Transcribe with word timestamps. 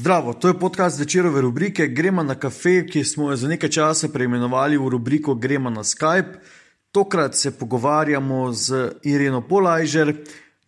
Zdravo, 0.00 0.32
to 0.34 0.48
je 0.48 0.58
podcast 0.58 0.98
večerove 0.98 1.40
rubrike 1.40 1.86
Gremo 1.86 2.22
na 2.22 2.34
kafe, 2.34 2.86
ki 2.86 3.04
smo 3.04 3.30
jo 3.30 3.36
za 3.36 3.48
nekaj 3.48 3.68
časa 3.68 4.08
preimenovali 4.08 4.78
v 4.78 4.88
rubriko 4.88 5.34
Gremo 5.34 5.70
na 5.70 5.82
Skype. 5.84 6.38
Tokrat 6.92 7.36
se 7.36 7.50
pogovarjamo 7.58 8.52
z 8.52 8.92
Ireno 9.04 9.42
Polajžer. 9.48 10.14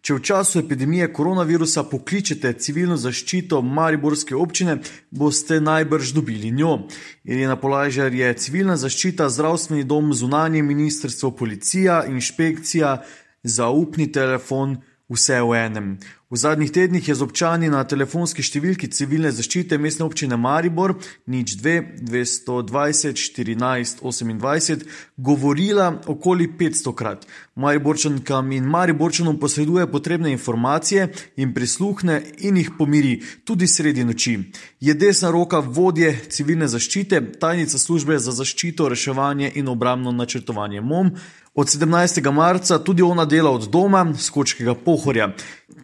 Če 0.03 0.15
v 0.15 0.21
času 0.21 0.59
epidemije 0.61 1.09
koronavirusa 1.17 1.87
pokličete 1.89 2.53
civilno 2.53 3.01
zaščito 3.01 3.63
Mariborske 3.63 4.37
občine, 4.37 4.77
boste 5.11 5.61
najbrž 5.65 6.13
dobili 6.13 6.51
njo. 6.51 6.83
Irena 7.25 7.57
Polajžer 7.57 8.13
je 8.13 8.35
civilna 8.37 8.77
zaščita, 8.77 9.33
zdravstveni 9.33 9.89
dom, 9.89 10.13
zunanje 10.13 10.61
ministrstvo, 10.63 11.33
policija, 11.41 12.03
inšpekcija, 12.05 12.99
zaupni 13.43 14.13
telefon, 14.13 14.83
vse 15.13 15.43
v 15.43 15.61
enem. 15.67 15.89
V 16.33 16.37
zadnjih 16.37 16.71
tednih 16.73 17.09
je 17.09 17.15
z 17.15 17.21
občani 17.21 17.69
na 17.69 17.83
telefonski 17.85 18.41
številki 18.41 18.89
civilne 18.89 19.29
zaščite 19.37 19.77
mestne 19.77 20.07
občine 20.07 20.39
Maribor 20.41 20.95
nič 21.29 21.59
2 21.61 21.75
220 22.09 23.21
14 23.21 24.01
28 24.01 24.87
govorila 25.21 25.91
okoli 26.09 26.49
500 26.57 26.95
krat. 26.97 27.27
Mariborčankam 27.61 28.49
in 28.57 28.65
Mariborčanom 28.65 29.37
posreduje 29.37 29.85
potrebne 29.93 30.33
informacije 30.33 31.11
in 31.37 31.53
prisluhne 31.53 32.23
in 32.49 32.57
jih 32.57 32.73
pomiri 32.79 33.19
tudi 33.45 33.69
sredi 33.69 34.09
noči. 34.09 34.39
Je 34.81 34.97
desna 34.97 35.29
roka 35.29 35.61
vodje 35.61 36.15
civilne 36.33 36.65
zaščite, 36.65 37.21
tajnica 37.45 37.77
službe 37.77 38.17
za 38.17 38.33
zaščito, 38.33 38.89
reševanje 38.89 39.53
in 39.61 39.69
obramno 39.69 40.17
načrtovanje 40.17 40.81
MOM. 40.81 41.13
Od 41.55 41.67
17. 41.67 42.33
marca 42.33 42.79
tudi 42.79 43.03
ona 43.03 43.25
dela 43.25 43.51
od 43.51 43.69
doma, 43.69 44.07
skočkega 44.19 44.75
pohorja. 44.75 45.29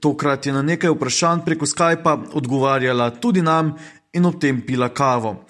Tokrat 0.00 0.46
je 0.46 0.52
na 0.52 0.62
nekaj 0.62 0.90
vprašanj 0.90 1.44
preko 1.44 1.66
Skypa 1.66 2.18
odgovarjala 2.32 3.10
tudi 3.10 3.42
nam 3.42 3.74
in 4.12 4.24
ob 4.24 4.40
tem 4.40 4.62
pila 4.66 4.88
kavo. 4.88 5.44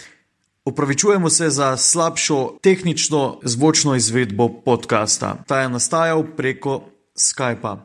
Opravičujemo 0.65 1.30
se 1.30 1.51
za 1.51 1.77
slabšo 1.77 2.59
tehnično 2.63 3.38
zvočno 3.43 3.95
izvedbo 3.95 4.49
podcasta. 4.65 5.37
Ta 5.47 5.60
je 5.60 5.69
nastajal 5.69 6.25
preko 6.37 6.82
Skypa. 7.16 7.77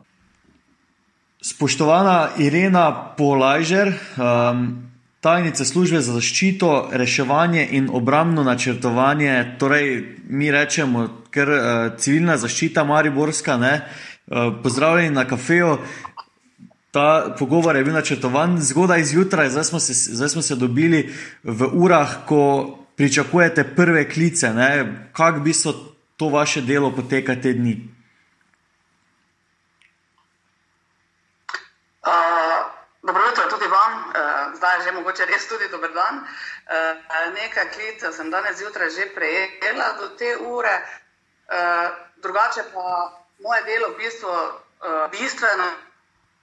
Spoštovana 1.42 2.28
Irena 2.38 3.14
Polajžer, 3.16 3.88
um, 3.88 4.93
tajnica 5.24 5.64
službe 5.64 6.00
za 6.04 6.12
zaščito, 6.18 6.70
reševanje 6.92 7.62
in 7.78 7.88
obramno 7.92 8.42
načrtovanje, 8.44 9.56
torej 9.58 10.18
mi 10.28 10.50
rečemo, 10.52 11.06
ker 11.32 11.48
uh, 11.48 11.62
civilna 11.96 12.36
zaščita 12.36 12.84
Mariborska, 12.84 13.56
ne, 13.56 13.72
uh, 13.80 14.52
pozdravljeni 14.62 15.14
na 15.16 15.24
kafeju. 15.24 15.78
Ta 16.92 17.34
pogovor 17.38 17.76
je 17.76 17.84
bil 17.84 17.96
načrtovan 17.96 18.58
zgodaj 18.60 19.04
zjutraj, 19.04 19.48
zdaj 19.50 19.64
smo, 19.64 19.80
se, 19.80 19.96
zdaj 20.12 20.28
smo 20.28 20.42
se 20.42 20.60
dobili 20.60 21.08
v 21.42 21.70
urah, 21.72 22.20
ko 22.28 22.42
pričakujete 22.96 23.64
prve 23.64 24.04
klice. 24.10 24.52
Kako 25.12 25.40
bi 25.40 25.56
so 25.56 25.72
to 26.16 26.28
vaše 26.28 26.60
delo 26.60 26.92
poteka 26.92 27.34
te 27.40 27.52
dni? 27.52 27.80
Uh, 32.04 32.12
dobro 33.02 33.22
jutro 33.24 33.42
tudi 33.50 33.53
vam, 33.53 33.53
uh, 34.14 34.54
zdaj 34.56 34.82
že 34.84 34.92
mogoče 34.92 35.26
res 35.26 35.48
tudi 35.48 35.68
dober 35.68 35.92
dan. 35.92 36.22
Uh, 36.24 37.32
nekaj 37.34 37.70
klicev 37.74 38.12
sem 38.12 38.30
danes 38.30 38.56
zjutraj 38.58 38.90
že 38.90 39.10
prejela 39.14 39.92
do 39.98 40.08
te 40.18 40.36
ure, 40.36 40.76
uh, 41.50 41.88
drugače 42.22 42.64
pa 42.74 43.12
moje 43.38 43.62
delo 43.62 43.88
v 43.88 43.96
bistvu 43.96 44.30
uh, 44.30 45.10
bistveno 45.10 45.68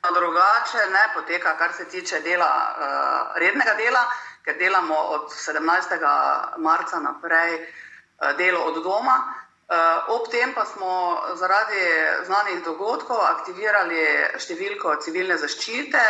drugače 0.10 0.90
ne 0.90 1.14
poteka, 1.14 1.58
kar 1.58 1.74
se 1.74 1.86
tiče 1.86 2.20
dela, 2.20 2.76
uh, 2.78 3.38
rednega 3.38 3.74
dela, 3.74 4.06
ker 4.46 4.58
delamo 4.58 4.96
od 4.96 5.30
17. 5.30 6.58
marca 6.58 7.00
naprej 7.00 7.54
uh, 7.56 8.38
delo 8.38 8.60
od 8.60 8.84
doma. 8.84 9.34
Uh, 9.72 9.78
ob 10.08 10.28
tem 10.32 10.54
pa 10.54 10.66
smo 10.66 11.22
zaradi 11.40 11.84
znanih 12.26 12.64
dogodkov 12.64 13.22
aktivirali 13.24 14.02
številko 14.36 14.98
civilne 15.00 15.38
zaščite, 15.40 16.02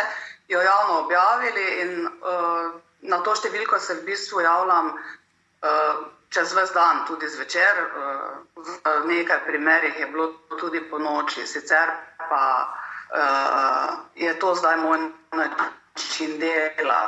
jo 0.52 0.60
javno 0.60 1.00
objavili 1.04 1.66
in 1.82 1.92
uh, 2.06 2.72
na 3.02 3.18
to 3.24 3.34
številko 3.34 3.80
se 3.80 3.98
v 4.00 4.06
bistvu 4.06 4.44
javljam 4.44 4.92
uh, 4.92 6.02
čez 6.32 6.52
ves 6.56 6.72
dan, 6.74 7.04
tudi 7.08 7.28
zvečer. 7.28 7.82
Uh, 7.82 8.62
v 9.02 9.06
nekaj 9.08 9.42
primerih 9.46 9.98
je 9.98 10.06
bilo 10.12 10.32
tudi 10.60 10.80
po 10.90 10.98
noči, 10.98 11.46
sicer 11.46 11.92
pa 12.28 12.44
uh, 12.62 13.88
je 14.16 14.32
to 14.38 14.54
zdaj 14.54 14.76
moj 14.80 15.10
način 15.32 16.38
dela. 16.40 17.02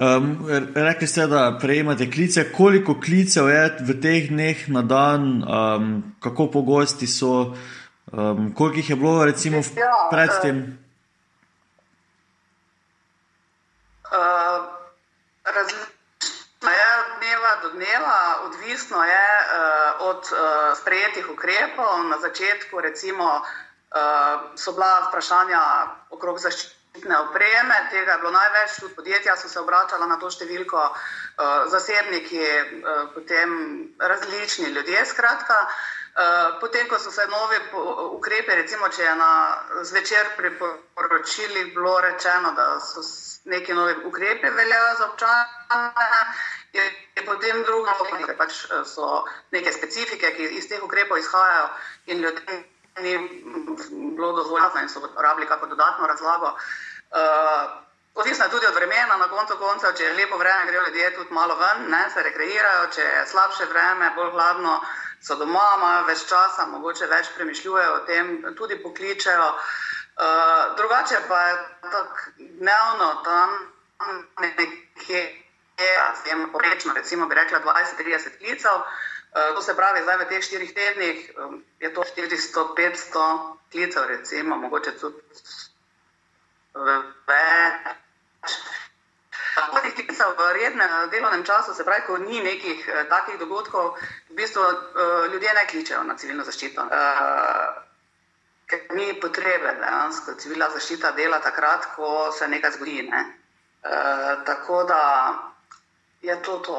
Um, 0.00 0.46
rekli 0.74 1.06
ste, 1.06 1.26
da 1.26 1.58
prejemate 1.60 2.10
klice. 2.10 2.52
Koliko 2.52 2.96
klicev 3.00 3.50
je 3.52 3.64
v 3.84 3.98
teh 4.00 4.30
dneh 4.30 4.68
na 4.72 4.82
dan, 4.82 5.44
um, 5.44 6.14
kako 6.20 6.46
pogosti 6.50 7.06
so, 7.06 7.52
um, 8.12 8.54
koliko 8.54 8.76
jih 8.76 8.90
je 8.90 8.96
bilo, 8.96 9.24
recimo, 9.24 9.60
ja, 9.76 9.92
predtem? 10.10 10.78
Uh, 14.10 14.66
Različno 15.44 16.70
je 16.70 16.86
od 16.98 17.18
dneva 17.18 17.56
do 17.62 17.68
dneva, 17.68 18.36
odvisno 18.44 19.04
je 19.04 19.28
uh, 19.40 20.08
od 20.08 20.16
uh, 20.32 20.78
sprejetih 20.78 21.30
ukrepov. 21.30 22.04
Na 22.04 22.18
začetku, 22.18 22.80
recimo, 22.80 23.24
uh, 23.24 24.40
so 24.56 24.72
bila 24.72 25.06
vprašanja 25.08 25.60
okrog 26.10 26.38
zaščitne 26.38 27.18
opreme, 27.18 27.76
tega 27.90 28.12
je 28.12 28.18
bilo 28.18 28.30
največ, 28.30 28.80
tudi 28.80 28.94
podjetja 28.94 29.36
so 29.36 29.48
se 29.48 29.60
obračala 29.60 30.06
na 30.06 30.18
to 30.18 30.30
številko, 30.30 30.88
zasebniki, 31.70 32.44
potem 33.14 33.52
različni 33.98 34.74
ljudje. 34.74 35.06
Skratka, 35.06 35.68
potem, 36.60 36.88
ko 36.88 36.98
so 36.98 37.10
se 37.10 37.26
novi 37.26 37.56
ukrepe, 38.16 38.54
recimo, 38.54 38.88
če 38.88 39.02
je 39.02 39.14
na 39.16 39.32
zvečer 39.82 40.34
priporočili, 40.36 41.70
bilo 41.74 42.00
rečeno, 42.00 42.52
da 42.52 42.80
so 42.80 43.04
neki 43.44 43.74
novi 43.74 43.94
ukrepe 44.04 44.50
veljajo 44.50 44.96
za 44.98 45.06
občane. 45.10 45.46
Je 46.72 47.24
potem 47.26 47.62
drugo, 47.62 47.90
da 48.26 48.34
pač 48.38 48.66
so 48.86 49.24
neke 49.50 49.72
specifike, 49.72 50.34
ki 50.36 50.50
iz 50.58 50.68
teh 50.68 50.82
ukrepov 50.82 51.18
izhajajo 51.18 51.68
in 52.06 52.22
ljudem 52.22 52.64
ni 52.98 53.18
bilo 54.16 54.32
dovolj 54.32 54.62
jasno 54.62 54.80
in 54.80 54.88
so 54.88 55.00
rabili 55.16 55.46
kako 55.46 55.66
dodatno 55.66 56.06
razlago. 56.06 56.46
Uh, 56.46 57.70
odvisno 58.14 58.44
je 58.44 58.50
tudi 58.50 58.66
od 58.66 58.74
vremena, 58.74 59.16
na 59.16 59.28
koncu 59.28 59.56
konca, 59.58 59.92
če 59.92 60.04
je 60.04 60.14
lepo 60.14 60.36
vreme, 60.36 60.66
grejo 60.66 60.82
ljudje 60.86 61.14
tudi 61.16 61.32
malo 61.32 61.56
ven, 61.56 61.90
ne, 61.90 62.10
se 62.14 62.22
rekreirajo, 62.22 62.86
če 62.94 63.00
je 63.00 63.26
slabše 63.26 63.64
vreme, 63.64 64.12
bolj 64.16 64.30
hladno, 64.30 64.80
so 65.20 65.36
doma, 65.36 65.66
imajo 65.76 66.06
več 66.08 66.24
časa, 66.28 66.66
mogoče 66.66 67.06
več 67.06 67.30
premišljujejo 67.36 67.94
o 67.94 68.04
tem, 68.08 68.32
tudi 68.58 68.80
pokličejo. 68.82 69.52
Uh, 70.20 70.76
drugače 70.76 71.20
pa 71.28 71.40
je 71.46 71.54
tako 71.80 72.16
dnevno 72.38 73.12
tam 73.24 73.54
nekje, 74.40 75.22
recimo 76.94 77.26
bi 77.26 77.34
rekla 77.34 77.60
20-30 77.60 78.38
klicev. 78.38 78.84
Eh, 79.34 79.54
to 79.54 79.62
se 79.62 79.76
pravi, 79.76 80.02
zdaj 80.02 80.16
v 80.16 80.28
teh 80.28 80.42
štirih 80.42 80.74
tednih 80.74 81.18
je 81.80 81.94
to 81.94 82.02
400-500 82.02 83.56
klicev, 83.70 84.06
recimo, 84.08 84.56
mogoče 84.56 84.96
tudi 84.98 85.22
več. 86.74 87.99
Teh 89.80 90.06
klicev 90.06 90.34
v 90.38 90.48
rednem 90.56 91.10
delovnem 91.10 91.44
času, 91.44 91.74
se 91.74 91.84
pravi, 91.84 92.06
ko 92.06 92.18
ni 92.18 92.40
nekih 92.40 92.88
eh, 92.88 93.04
takih 93.08 93.38
dogodkov, 93.38 93.96
v 94.30 94.34
bistvu 94.36 94.62
eh, 94.62 95.32
ljudje 95.32 95.54
ne 95.54 95.66
kličejo 95.70 96.02
na 96.04 96.16
civilno 96.16 96.44
zaščito. 96.44 96.86
Ker 98.70 98.80
ni 98.94 99.12
potrebe, 99.20 99.76
se 100.14 100.36
civilna 100.38 100.70
zaščita 100.70 101.12
dela 101.12 101.40
takrat, 101.42 101.90
ko 101.96 102.30
se 102.32 102.48
nekaj 102.48 102.76
zgodi. 102.78 103.02
Ne? 103.10 103.24
Tako 104.46 104.84
da 104.86 105.00
je 106.22 106.42
to 106.42 106.58
to. 106.58 106.78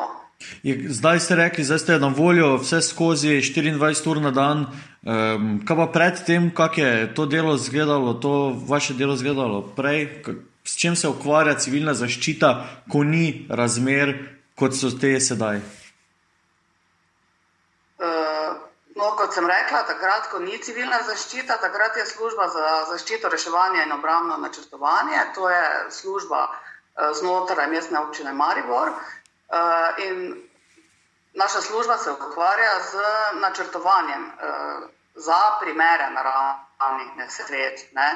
Je, 0.64 0.86
zdaj 0.90 1.20
ste 1.20 1.36
rekli, 1.36 1.66
da 1.66 1.78
ste 1.78 2.00
na 2.00 2.08
voljo 2.08 2.56
vse 2.58 2.82
skozi 2.82 3.28
24 3.28 4.10
ur 4.10 4.22
na 4.22 4.32
dan. 4.32 4.66
Um, 5.02 5.62
kaj 5.66 5.78
pa 5.78 5.88
predtem, 5.94 6.52
kako 6.56 6.82
je 6.82 7.14
to 7.14 7.26
delo 7.26 7.56
izgledalo, 7.56 8.14
to 8.14 8.56
vaše 8.68 8.94
delo 8.94 9.14
izgledalo 9.14 9.62
prej, 9.76 10.24
s 10.72 10.78
čim 10.78 10.96
se 10.96 11.08
ukvarja 11.08 11.58
civilna 11.60 11.94
zaščita, 11.94 12.50
ko 12.92 13.04
ni 13.04 13.46
razmer, 13.50 14.12
kot 14.56 14.76
so 14.78 14.88
te 15.02 15.10
sedaj? 15.20 15.58
Uh, 18.00 18.54
no, 18.96 19.10
kot 19.20 19.36
sem 19.36 19.50
rekla, 19.52 19.82
takrat, 19.90 20.30
ko 20.32 20.40
ni 20.40 20.56
civilna 20.64 21.02
zaščita, 21.10 21.58
takrat 21.60 22.00
je 22.00 22.06
služba 22.14 22.48
za 22.54 22.70
zaščito, 22.94 23.32
reševanje 23.34 23.84
in 23.84 23.92
obramno 23.98 24.38
načrtovanje. 24.46 25.26
To 25.36 25.50
je 25.52 25.66
služba 25.98 26.46
uh, 26.48 27.12
znotraj 27.20 27.68
mestne 27.74 28.00
občine 28.06 28.32
Maribor. 28.34 28.94
Uh, 28.96 30.00
in 30.06 30.24
naša 31.36 31.66
služba 31.68 31.98
se 31.98 32.16
ukvarja 32.16 32.72
z 32.94 33.04
načrtovanjem 33.44 34.24
uh, 34.24 34.88
za 35.20 35.42
primere 35.60 36.08
naravnih 36.16 37.12
nesreč. 37.20 37.84
Ne? 37.92 38.08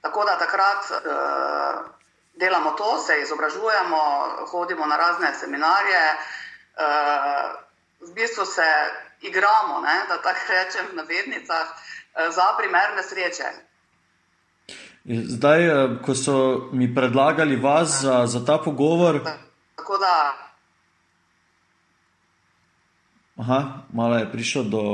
Tako 0.00 0.24
da 0.24 0.38
takrat 0.38 0.90
uh, 0.90 1.90
delamo 2.40 2.70
to, 2.70 2.98
se 2.98 3.20
izobražujemo, 3.22 4.00
hodimo 4.50 4.86
na 4.86 4.96
razne 4.96 5.34
seminarje, 5.34 6.02
v 8.00 8.14
bistvu 8.14 8.44
se 8.44 8.68
igramo, 9.20 9.80
ne, 9.80 9.96
da 10.08 10.16
tako 10.22 10.40
rečem, 10.48 10.86
na 10.96 11.02
vednicah, 11.02 11.66
za 12.30 12.46
primerne 12.58 13.02
sreče. 13.02 13.44
Zdaj, 15.04 15.60
ko 16.06 16.14
so 16.14 16.36
mi 16.72 16.94
predlagali 16.94 17.56
vas 17.56 18.00
za, 18.00 18.26
za 18.26 18.44
ta 18.46 18.58
pogovor. 18.58 19.20
Tako 19.76 19.98
da 19.98 20.14
Aha, 23.40 23.88
malo 23.92 24.16
je 24.16 24.32
prišlo 24.32 24.62
do, 24.62 24.84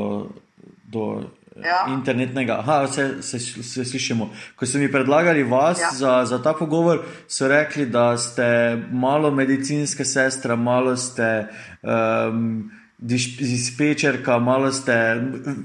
do 0.86 1.22
Ja. 1.64 1.86
internetnega. 1.88 2.58
Aha, 2.58 2.82
vse 2.84 3.22
se, 3.22 3.38
se 3.40 3.84
slišimo. 3.84 4.30
Ko 4.56 4.66
so 4.66 4.78
mi 4.78 4.92
predlagali 4.92 5.42
vas 5.42 5.80
Ja. 5.80 5.90
za, 5.92 6.24
za 6.24 6.42
ta 6.42 6.52
pogovor, 6.52 7.00
so 7.28 7.48
rekli, 7.48 7.86
da 7.86 8.18
ste 8.18 8.76
malo 8.92 9.30
medicinske 9.30 10.04
sestre, 10.04 10.56
malo 10.56 10.96
ste 10.96 11.46
um, 11.82 12.70
dispečerka, 12.98 14.38
malo 14.38 14.70
ste 14.72 14.94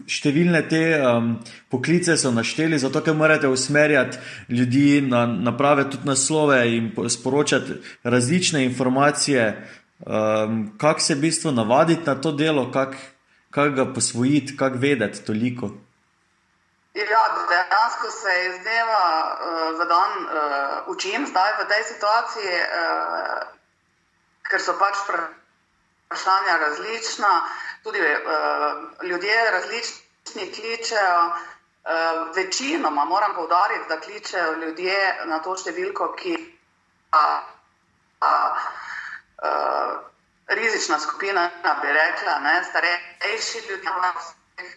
številne 0.08 0.62
te 0.70 0.82
um, 1.00 1.38
poklice 1.72 2.18
so 2.20 2.32
našteli, 2.32 2.80
zato 2.80 3.02
ker 3.02 3.16
morate 3.16 3.48
usmerjati 3.48 4.18
ljudi 4.50 5.02
na, 5.02 5.26
na 5.26 5.54
prave 5.58 5.88
tudi 5.90 6.08
naslove 6.08 6.60
in 6.76 6.92
po- 6.96 7.08
sporočati 7.10 7.80
različne 8.04 8.66
informacije. 8.66 9.48
Um, 10.02 10.72
kako 10.82 11.00
se 11.00 11.16
v 11.16 11.22
bistvu 11.22 11.52
navaditi 11.54 12.02
na 12.06 12.16
to 12.16 12.32
delo, 12.32 12.72
kako 12.72 12.98
kak 13.52 13.74
ga 13.76 13.86
posvojiti, 13.94 14.58
kako 14.58 14.78
vedeti 14.80 15.26
toliko. 15.26 15.70
Ja, 16.94 17.24
dejansko 17.50 18.10
se 18.12 18.34
iz 18.48 18.56
dneva 18.64 19.06
uh, 19.32 19.80
v 19.80 19.88
dan 19.88 20.12
uh, 20.24 20.88
učim 20.88 21.28
zdaj 21.28 21.52
v 21.60 21.68
tej 21.68 21.84
situaciji, 21.84 22.56
uh, 22.60 22.68
ker 24.50 24.60
so 24.60 24.76
pač 24.80 24.96
vprašanja 25.08 26.58
različna, 26.66 27.32
tudi 27.84 28.00
uh, 28.00 28.06
ljudje 29.04 29.52
različni 29.52 30.52
kličejo. 30.56 31.24
Uh, 31.82 32.36
večinoma 32.36 33.06
moram 33.06 33.36
povdariti, 33.36 33.88
da 33.90 34.00
kličejo 34.00 34.52
ljudje 34.54 34.98
na 35.26 35.40
to 35.40 35.56
številko, 35.58 36.14
ki 36.14 36.32
je 36.32 36.42
uh, 38.22 40.11
rizična 40.52 41.00
skupina, 41.00 41.50
bi 41.82 41.88
rekla, 41.88 42.40
ne, 42.40 42.64
starejši 42.70 43.58
ljudje. 43.70 43.92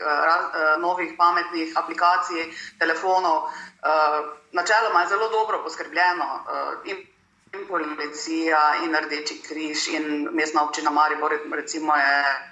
Raz, 0.01 0.45
eh, 0.45 0.79
novih 0.81 1.13
pametnih 1.19 1.73
aplikacij, 1.77 2.53
telefonov. 2.79 3.43
Eh, 3.43 4.23
načeloma 4.53 5.01
je 5.01 5.09
zelo 5.09 5.29
dobro 5.29 5.63
poskrbljeno 5.63 6.25
eh, 6.25 6.91
in, 6.91 6.97
in 7.53 7.67
policija, 7.69 8.75
in 8.85 8.97
Rdeči 8.97 9.43
križ, 9.49 9.89
in 9.89 10.29
mestna 10.33 10.65
občina 10.65 10.91
Maribor, 10.91 11.39
recimo 11.53 11.97
je. 11.97 12.51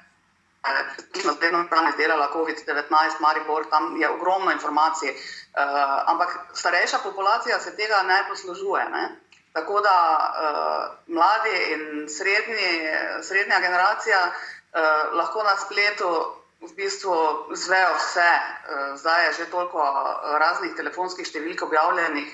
Smo 1.20 1.32
vedno 1.40 1.64
tam 1.70 1.88
izdelala 1.88 2.30
COVID-19, 2.34 3.20
Maribor, 3.20 3.64
tam 3.70 3.96
je 4.00 4.08
ogromno 4.10 4.50
informacij, 4.52 5.10
uh, 5.10 5.18
ampak 6.06 6.38
starejša 6.52 6.98
populacija 6.98 7.60
se 7.60 7.76
tega 7.76 8.02
ne 8.02 8.24
poslužuje. 8.28 8.84
Ne? 8.90 9.16
Tako 9.52 9.80
da 9.80 9.96
uh, 10.18 11.14
mladi 11.14 11.56
in 11.72 12.08
srednji, 12.08 12.88
srednja 13.22 13.60
generacija 13.60 14.20
uh, 14.26 15.18
lahko 15.18 15.42
na 15.42 15.56
spletu 15.56 16.12
v 16.60 16.70
bistvu 16.76 17.16
zvejo 17.52 17.90
vse. 17.98 18.30
Uh, 18.32 18.96
zdaj 18.96 19.26
je 19.26 19.32
že 19.32 19.50
toliko 19.50 19.82
raznih 20.40 20.72
telefonskih 20.76 21.28
številk 21.28 21.66
objavljenih, 21.68 22.32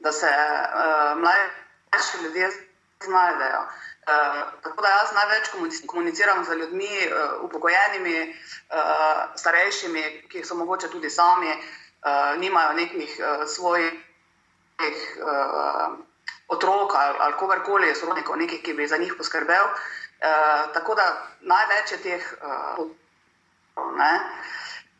da 0.00 0.12
se 0.12 0.30
uh, 0.30 1.20
mlajši 1.20 2.24
ljudje 2.24 2.50
znajdejo. 3.04 3.62
Uh, 4.08 4.40
tako 4.64 4.82
da 4.82 4.88
jaz 4.88 5.12
največ 5.12 5.52
komuniciram 5.86 6.44
z 6.44 6.56
ljudmi, 6.62 6.96
uh, 7.12 7.44
upokojenimi, 7.44 8.18
uh, 8.72 9.36
starejšimi, 9.36 10.04
ki 10.32 10.44
so 10.48 10.56
mogoče 10.56 10.88
tudi 10.88 11.10
sami, 11.10 11.52
uh, 11.52 12.38
nimajo 12.40 12.72
nekih 12.72 13.18
uh, 13.20 13.44
svojih 13.44 13.92
uh, 15.20 16.07
otrok 16.48 16.94
ali, 16.94 17.16
ali 17.20 17.34
kogarkoli, 17.38 17.94
sorodnikov, 17.94 18.36
nekih, 18.36 18.62
ki 18.62 18.74
bi 18.74 18.88
za 18.88 18.96
njih 18.96 19.14
poskrbel. 19.18 19.64
Uh, 19.68 20.72
tako 20.74 20.94
da 20.94 21.08
največ 21.40 21.92
je 21.92 21.98
teh. 22.02 22.32
Uh, 22.42 22.88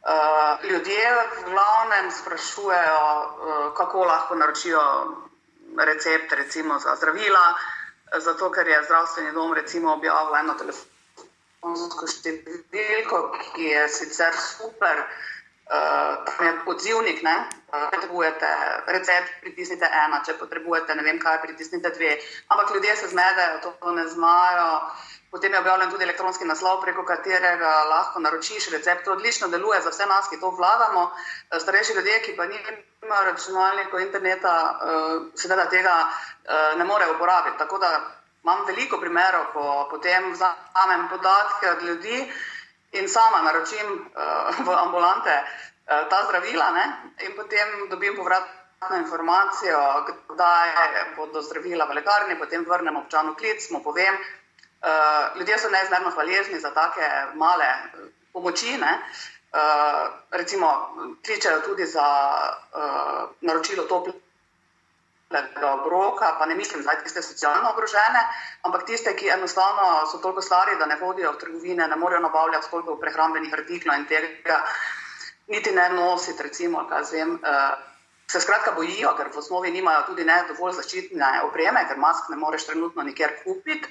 Uh, 0.09 0.71
ljudje 0.71 1.13
v 1.13 1.51
glavnem 1.51 2.11
sprašujejo, 2.11 3.01
uh, 3.19 3.75
kako 3.75 4.05
lahko 4.05 4.35
naročijo 4.35 4.81
recept 5.77 6.33
recimo, 6.33 6.79
za 6.79 6.97
zdravila, 6.97 7.55
zato 8.19 8.51
ker 8.51 8.69
je 8.69 8.85
zdravstveni 8.85 9.33
dom 9.33 9.53
objavil 9.89 10.37
eno 10.37 10.55
telefonsko 10.55 12.07
številko, 12.07 13.21
ki 13.55 13.65
je 13.65 13.89
sicer 13.89 14.33
super. 14.39 15.05
Uh, 15.69 16.65
odzivnik, 16.67 17.23
ne? 17.23 17.37
Uh, 17.69 17.91
potrebujete 17.93 18.49
recept, 18.87 19.33
pritisnite 19.41 19.85
ena, 19.85 20.23
če 20.25 20.39
potrebujete 20.41 20.95
ne 20.97 21.03
vem 21.05 21.19
kaj, 21.21 21.43
pritisnite 21.43 21.91
dve. 21.93 22.15
Ampak 22.49 22.73
ljudje 22.75 22.97
se 22.97 23.09
zmedejo, 23.13 23.59
to, 23.63 23.73
to 23.83 23.93
ne 23.93 24.07
znajo. 24.09 24.71
Potem 25.31 25.53
je 25.53 25.61
objavljen 25.61 25.91
tudi 25.91 26.05
elektronski 26.09 26.49
naslov, 26.49 26.81
preko 26.81 27.05
katerega 27.05 27.73
lahko 27.91 28.21
naročiš 28.25 28.71
recept. 28.73 29.05
To 29.05 29.13
odlično 29.13 29.49
deluje 29.53 29.83
za 29.85 29.93
vse 29.93 30.07
nas, 30.09 30.31
ki 30.33 30.41
to 30.41 30.51
vladamo. 30.57 31.11
Starejši 31.53 31.99
ljudje, 32.01 32.23
ki 32.23 32.37
pa 32.37 32.47
nimajo 32.49 33.25
računalnika, 33.29 34.01
interneta, 34.01 34.55
seveda 35.37 35.69
tega 35.69 35.99
ne 36.81 36.85
morejo 36.85 37.19
uporabiti. 37.19 37.59
Tako 37.59 37.79
da 37.79 37.93
imam 38.43 38.65
veliko 38.67 38.97
primerov, 39.01 39.51
ko 39.53 39.89
potem 39.91 40.33
vzamem 40.33 41.09
podatke 41.13 41.71
od 41.77 41.83
ljudi 41.83 42.33
in 42.93 43.09
sama 43.09 43.43
naročim 43.43 44.11
v 44.65 44.69
ambulante 44.71 45.35
ta 45.85 46.25
zdravila 46.25 46.71
ne? 46.71 46.85
in 47.25 47.35
potem 47.37 47.89
dobim 47.89 48.17
povratno 48.17 48.97
informacijo, 48.97 50.05
kdaj 50.29 50.69
bodo 51.17 51.43
zdravila 51.43 51.85
v 51.85 51.95
lekarni, 52.01 52.37
potem 52.37 52.65
vrnem 52.65 52.97
občanu 52.97 53.35
klic, 53.35 53.71
mu 53.71 53.83
povem. 53.83 54.15
Uh, 54.79 55.39
ljudje 55.39 55.59
so 55.59 55.71
neizmerno 55.71 56.11
hvaležni 56.11 56.61
za 56.61 56.71
take 56.71 57.09
male 57.35 57.67
pomoči. 58.33 58.79
Uh, 58.79 59.59
recimo, 60.31 60.95
kličejo 61.25 61.61
tudi 61.61 61.87
za 61.87 62.07
uh, 62.75 63.31
naročilo 63.41 63.85
toplega 65.29 65.73
obroka, 65.75 66.37
pa 66.39 66.47
ne 66.47 66.55
mislim 66.55 66.83
zdaj 66.83 67.03
tiste 67.03 67.23
socialno 67.23 67.71
ogrožene, 67.71 68.23
ampak 68.63 68.87
tiste, 68.87 69.17
ki 69.17 69.29
enostavno 69.29 70.07
so 70.07 70.19
toliko 70.19 70.43
stari, 70.43 70.79
da 70.79 70.87
ne 70.87 70.97
hodijo 71.01 71.33
v 71.33 71.39
trgovine, 71.39 71.89
ne 71.89 71.97
morejo 71.97 72.21
nabavljati 72.21 72.71
toliko 72.71 72.97
prehrambenih 72.97 73.53
artiklov 73.53 73.99
in 73.99 74.07
tega 74.07 74.63
niti 75.47 75.73
ne 75.73 75.89
nositi, 75.89 76.43
recimo, 76.43 76.87
kaj 76.89 77.05
zvem. 77.13 77.39
Uh, 77.43 77.85
Se 78.29 78.43
skratka 78.45 78.75
bojijo, 78.77 79.15
ker 79.17 79.31
v 79.33 79.39
osnovi 79.41 79.71
nimajo 79.73 80.03
tudi 80.11 80.25
ne 80.29 80.35
dovolj 80.51 80.75
zaščitne 80.77 81.29
opreme, 81.47 81.81
ker 81.89 81.97
mask 81.97 82.27
ne 82.29 82.37
moreš 82.37 82.67
trenutno 82.69 83.01
nikjer 83.03 83.31
kupiti. 83.41 83.89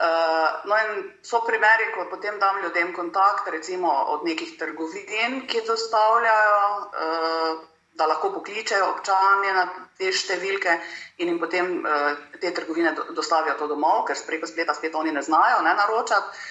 Uh, 0.00 0.64
no, 0.64 0.78
in 0.78 1.02
so 1.20 1.42
primeri, 1.44 1.90
ko 1.92 2.06
potem 2.08 2.38
dam 2.40 2.62
ljudem 2.62 2.94
kontakt, 2.96 3.50
recimo 3.52 3.92
od 4.14 4.24
nekih 4.24 4.54
trgovin, 4.56 5.42
ki 5.50 5.60
dostavljajo, 5.66 6.64
uh, 6.78 7.60
da 7.98 8.06
lahko 8.06 8.30
pokličejo 8.38 8.88
občanje 8.92 9.52
na 9.56 9.66
te 9.98 10.12
številke 10.14 10.78
in 11.18 11.32
jim 11.32 11.38
potem 11.42 11.72
uh, 11.82 12.12
te 12.40 12.52
trgovine 12.54 12.94
do, 12.94 13.08
dostavijo 13.16 13.58
to 13.58 13.66
domov, 13.74 14.04
ker 14.06 14.18
preko 14.26 14.46
spleta 14.46 14.76
spet 14.78 14.94
oni 14.94 15.14
ne 15.14 15.22
znajo 15.26 15.62
ne, 15.66 15.74
naročati. 15.82 16.44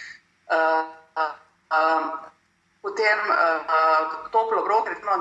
Uh, 0.51 0.83
uh, 1.15 2.25
Potem 2.87 3.19
uh, 3.29 4.29
toplo 4.31 4.61
obrok, 4.61 4.87
recimo 4.87 5.11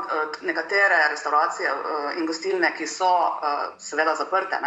nekatere 0.47 1.09
restauracije 1.09 1.73
uh, 1.73 2.13
in 2.19 2.27
gostilne, 2.27 2.69
ki 2.77 2.87
so 2.87 3.09
uh, 3.09 3.73
seveda 3.83 4.15
zaprte, 4.15 4.61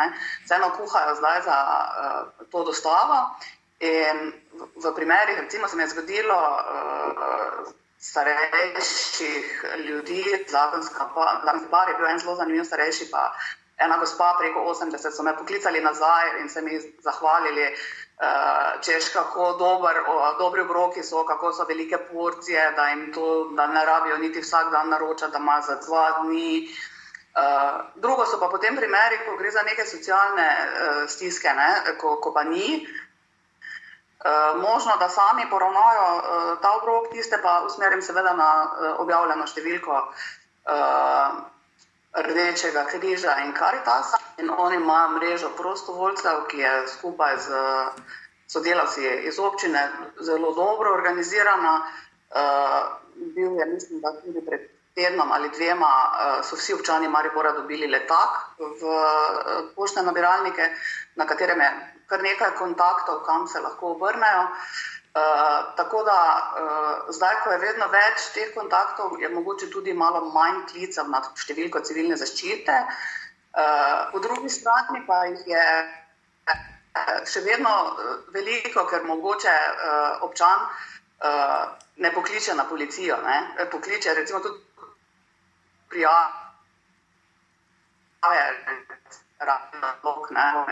vseeno 0.43 0.73
kuhajo 0.75 1.13
zdaj 1.15 1.41
za 1.45 1.57
uh, 1.63 2.47
to 2.51 2.63
dostavo. 2.67 3.21
In 3.79 4.33
v, 4.51 4.67
v 4.83 4.91
primerih, 4.95 5.39
recimo, 5.39 5.67
se 5.67 5.77
mi 5.77 5.83
je 5.83 5.93
zgodilo 5.93 6.35
uh, 6.35 7.71
starejših 7.99 9.65
ljudi, 9.85 10.23
zakonska 10.47 11.09
par 11.71 11.89
je 11.89 11.95
bil 11.97 12.07
en 12.07 12.19
zelo 12.19 12.35
zanimiv 12.35 12.63
starejši, 12.63 13.09
pa 13.11 13.33
ena 13.77 13.97
gospa 13.97 14.35
preko 14.39 14.59
80 14.59 15.11
so 15.15 15.23
me 15.23 15.37
poklicali 15.37 15.81
nazaj 15.81 16.39
in 16.41 16.49
se 16.49 16.61
mi 16.61 16.79
zahvalili. 17.03 17.75
Uh, 18.19 18.81
češ, 18.83 19.09
kako 19.13 19.53
dober, 19.59 19.95
dobri 20.39 20.61
obroki 20.61 21.03
so, 21.03 21.23
kako 21.25 21.53
so 21.53 21.63
velike 21.63 21.97
porcije, 21.97 22.71
da 22.75 22.87
jim 22.87 23.13
to 23.13 23.49
da 23.55 23.67
ne 23.67 23.85
rabijo 23.85 24.17
niti 24.17 24.41
vsak 24.41 24.71
dan 24.71 24.89
naročati, 24.89 25.31
da 25.31 25.37
ima 25.37 25.61
za 25.61 25.75
dva 25.75 26.19
dni. 26.23 26.67
Uh, 26.67 27.79
drugo 27.95 28.25
so 28.25 28.39
pa 28.39 28.49
potem 28.51 28.75
primeri, 28.75 29.21
ko 29.25 29.37
gre 29.37 29.51
za 29.51 29.61
neke 29.61 29.85
socialne 29.85 30.47
uh, 30.47 31.09
stiske, 31.09 31.53
ne, 31.53 31.95
ko, 32.01 32.19
ko 32.21 32.33
pa 32.33 32.43
ni. 32.43 32.87
Uh, 34.19 34.61
možno, 34.61 34.97
da 34.99 35.09
sami 35.09 35.49
poravnajo 35.49 36.15
uh, 36.15 36.61
ta 36.61 36.71
obrok, 36.77 37.11
tiste 37.11 37.39
pa 37.41 37.61
usmerim 37.65 38.01
seveda 38.01 38.33
na 38.33 38.51
uh, 38.63 38.99
objavljeno 38.99 39.47
številko. 39.47 40.01
Rdečega 42.19 42.83
križa 42.89 43.37
in 43.45 43.53
Karitasa. 43.55 44.19
In 44.37 44.49
oni 44.51 44.75
imajo 44.75 45.13
mrežo 45.15 45.49
prostovoljcev, 45.57 46.43
ki 46.51 46.59
je 46.59 46.73
skupaj 46.87 47.37
z 47.45 47.61
sodelavci 48.51 49.07
iz 49.29 49.39
občine 49.39 49.85
zelo 50.19 50.51
dobro 50.53 50.91
organizirana. 50.93 51.73
Bil 53.15 53.55
je, 53.57 53.65
mislim, 53.65 54.01
da 54.01 54.11
tudi 54.19 54.43
pred 54.45 54.67
tednom 54.95 55.31
ali 55.31 55.49
dvema 55.49 55.93
so 56.43 56.59
vsi 56.59 56.73
občani 56.73 57.07
Maribora 57.07 57.51
dobili 57.51 57.87
letak 57.87 58.59
v 58.59 58.93
poštne 59.75 60.03
nabiralnike, 60.03 60.69
na 61.15 61.25
katerem 61.25 61.61
je 61.61 61.71
kar 62.09 62.23
nekaj 62.23 62.55
kontaktov, 62.57 63.23
kam 63.25 63.47
se 63.47 63.61
lahko 63.61 63.93
obrnejo. 63.95 64.47
Uh, 65.09 65.73
tako 65.75 66.03
da 66.05 66.17
uh, 66.17 67.13
zdaj, 67.13 67.39
ko 67.43 67.51
je 67.51 67.61
vedno 67.63 67.87
več 67.89 68.27
teh 68.33 68.51
kontaktov, 68.53 69.17
je 69.21 69.29
mogoče 69.29 69.69
tudi 69.73 69.93
malo 69.93 70.21
manj 70.33 70.67
klicev 70.69 71.09
na 71.09 71.23
številko 71.33 71.81
civilne 71.85 72.17
zaščite. 72.17 72.75
Uh, 73.49 74.11
po 74.11 74.21
drugi 74.21 74.51
strani 74.53 75.01
pa 75.07 75.23
jih 75.31 75.47
je 75.49 75.65
še 77.25 77.41
vedno 77.45 77.73
veliko, 78.33 78.85
ker 78.89 79.03
mogoče 79.07 79.55
uh, 79.55 80.23
občan 80.27 80.65
uh, 80.65 81.65
ne 82.05 82.11
pokliče 82.13 82.53
na 82.57 82.65
policijo, 82.69 83.17
ne? 83.25 83.67
pokliče 83.71 84.13
recimo 84.13 84.39
tudi 84.45 84.59
prijave 85.89 86.49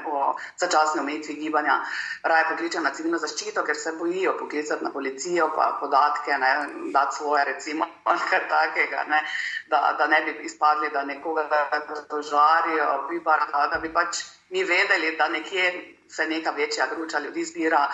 o 0.06 0.36
začasni 0.58 1.00
omejitvi 1.00 1.34
gibanja, 1.34 1.82
raje 2.24 2.46
pokliče 2.50 2.80
na 2.80 2.92
civilno 2.92 3.18
zaščito, 3.18 3.64
ker 3.64 3.76
se 3.76 3.94
bojijo 4.00 4.34
poklicati 4.40 4.84
na 4.84 4.92
policijo, 4.92 5.52
pa 5.56 5.78
podatke, 5.80 6.38
ne, 6.38 6.52
dati 6.94 7.16
svoje, 7.16 7.46
recimo, 7.46 7.86
nekaj 8.06 8.48
takega, 8.50 9.04
ne, 9.08 9.22
da, 9.68 9.96
da 9.98 10.08
ne 10.08 10.22
bi 10.22 10.40
izpadli, 10.46 10.90
da 10.94 11.04
nekoga 11.04 11.48
požarijo, 12.10 13.08
bi 13.10 13.24
pa, 13.24 13.38
da 13.74 13.80
bi 13.82 13.94
pač 13.94 14.24
mi 14.50 14.64
vedeli, 14.64 15.16
da 15.18 15.30
nekje 15.30 15.96
se 16.10 16.28
neka 16.28 16.52
večja 16.52 16.88
gruča 16.96 17.20
ljudi 17.20 17.46
zbira. 17.46 17.88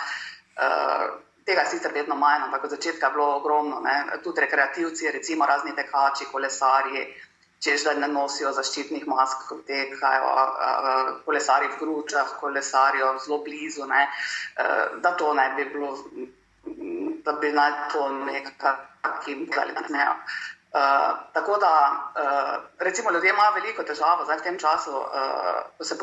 Uh, 0.56 1.14
Tega 1.44 1.60
sicer 1.68 1.92
vedno 1.92 2.14
manj, 2.16 2.46
ampak 2.46 2.62
od 2.64 2.70
začetka 2.70 3.06
je 3.06 3.12
bilo 3.12 3.26
ogromno. 3.36 3.80
Ne. 3.84 4.04
Tudi 4.24 4.40
rekreativci, 4.40 5.10
recimo 5.12 5.46
razni 5.46 5.74
tekači, 5.76 6.24
kolesarji, 6.32 7.02
uh, 7.02 7.33
čež 7.64 7.84
da 7.88 7.94
ne 7.98 8.08
nosijo 8.12 8.52
zaščitnih 8.52 9.06
mask, 9.10 9.46
ko 9.48 9.60
tekajo, 9.66 10.32
kolesari 11.24 11.70
v 11.72 11.78
gručah, 11.80 12.34
kolesarijo 12.40 13.14
zelo 13.24 13.38
blizu, 13.44 13.86
ne, 13.88 14.08
da 15.00 15.14
to 15.16 15.32
ne 15.34 15.46
bi 15.56 15.64
bilo, 15.72 15.94
da 17.24 17.32
bi 17.40 17.52
naj 17.52 17.72
to 17.92 18.08
nekaj, 18.24 18.76
ki 19.24 19.38
dali 19.54 19.72
na 19.72 19.88
dnev. 19.88 20.12
Uh, 20.74 20.80
tako 21.32 21.56
da, 21.62 21.72
uh, 22.20 22.62
recimo, 22.78 23.10
ljudje 23.10 23.30
imajo 23.30 23.52
veliko 23.54 23.82
težavo 23.82 24.24
zdaj 24.24 24.40
v 24.40 24.42
tem 24.42 24.56
času, 24.58 24.90
uh, 24.90 25.60
ko 25.78 25.84
se 25.84 25.98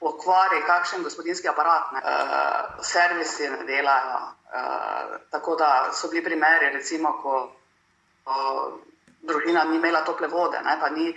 pokvari 0.00 0.58
kakšen 0.66 1.04
gospodinski 1.06 1.48
aparat, 1.48 1.92
uh, 1.92 2.82
servisi 2.82 3.46
ne 3.50 3.62
delajo. 3.68 4.18
Uh, 4.48 5.14
tako 5.30 5.54
da 5.56 5.92
so 5.92 6.10
bili 6.10 6.24
primeri, 6.24 6.72
recimo, 6.74 7.12
ko 7.22 7.36
uh, 7.46 8.74
družina 9.22 9.64
ni 9.64 9.76
imela 9.76 10.04
tople 10.04 10.28
vode, 10.28 10.60
ne, 10.64 10.76
pa 10.80 10.90
ni, 10.90 11.14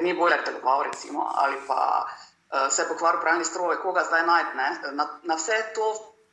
ni 0.00 0.14
bolje 0.14 0.38
deloval, 0.46 0.82
recimo, 0.88 1.26
ali 1.34 1.56
pa 1.66 2.06
uh, 2.06 2.68
se 2.70 2.82
je 2.82 2.88
pokvaril 2.88 3.20
pravni 3.20 3.44
stroj, 3.44 3.80
koga 3.82 4.04
zdaj 4.04 4.26
najti. 4.26 4.56
Na, 4.92 5.08
na 5.22 5.36
vse 5.36 5.58
to 5.74 5.92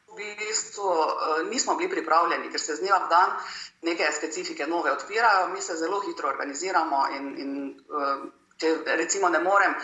v 0.09 0.15
bistvu 0.17 0.89
uh, 0.89 1.49
nismo 1.49 1.75
bili 1.75 1.91
pripravljeni, 1.91 2.51
ker 2.51 2.61
se 2.61 2.75
z 2.75 2.85
dneva 2.85 3.03
v 3.05 3.09
dan 3.09 3.35
neke 3.81 4.11
specifike 4.11 4.67
nove 4.67 4.91
odpirajo, 4.91 5.47
mi 5.47 5.61
se 5.61 5.75
zelo 5.75 6.01
hitro 6.01 6.29
organiziramo 6.29 7.07
in, 7.17 7.33
in 7.38 7.51
uh, 7.89 8.23
če 8.59 8.75
recimo 8.99 9.29
ne 9.29 9.39
morem 9.39 9.75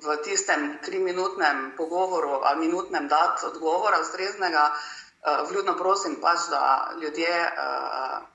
v 0.00 0.16
tistem 0.24 0.78
triminutnem 0.84 1.72
pogovoru 1.76 2.40
ali 2.42 2.66
minutnem 2.66 3.08
dati 3.08 3.46
odgovora 3.46 4.00
ustreznega, 4.00 4.70
uh, 4.72 5.48
vljudno 5.50 5.76
prosim 5.76 6.18
pač, 6.20 6.48
da 6.50 6.92
ljudje 7.02 7.32
uh, 7.46 8.29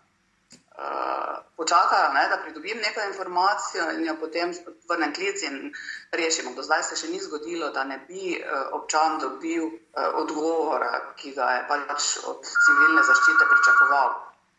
počakajo, 1.56 2.14
ne, 2.14 2.28
da 2.30 2.38
pridobim 2.44 2.78
nekaj 2.78 3.08
informacij 3.08 3.82
in 3.96 4.06
jo 4.06 4.16
potem 4.20 4.52
vrnem 4.90 5.14
klic 5.14 5.42
in 5.42 5.74
rešimo. 6.12 6.52
Do 6.56 6.64
zdaj 6.64 6.84
se 6.84 6.96
še 7.00 7.08
ni 7.12 7.20
zgodilo, 7.20 7.70
da 7.72 7.84
ne 7.84 7.98
bi 8.08 8.36
uh, 8.36 8.74
občan 8.80 9.20
dobil 9.20 9.64
uh, 9.66 10.10
odgovora, 10.22 10.92
ki 11.16 11.32
ga 11.38 11.52
je 11.56 11.62
pač 11.70 12.10
od 12.32 12.44
civilne 12.44 13.04
zaščite 13.04 13.48
pričakoval. 13.54 14.12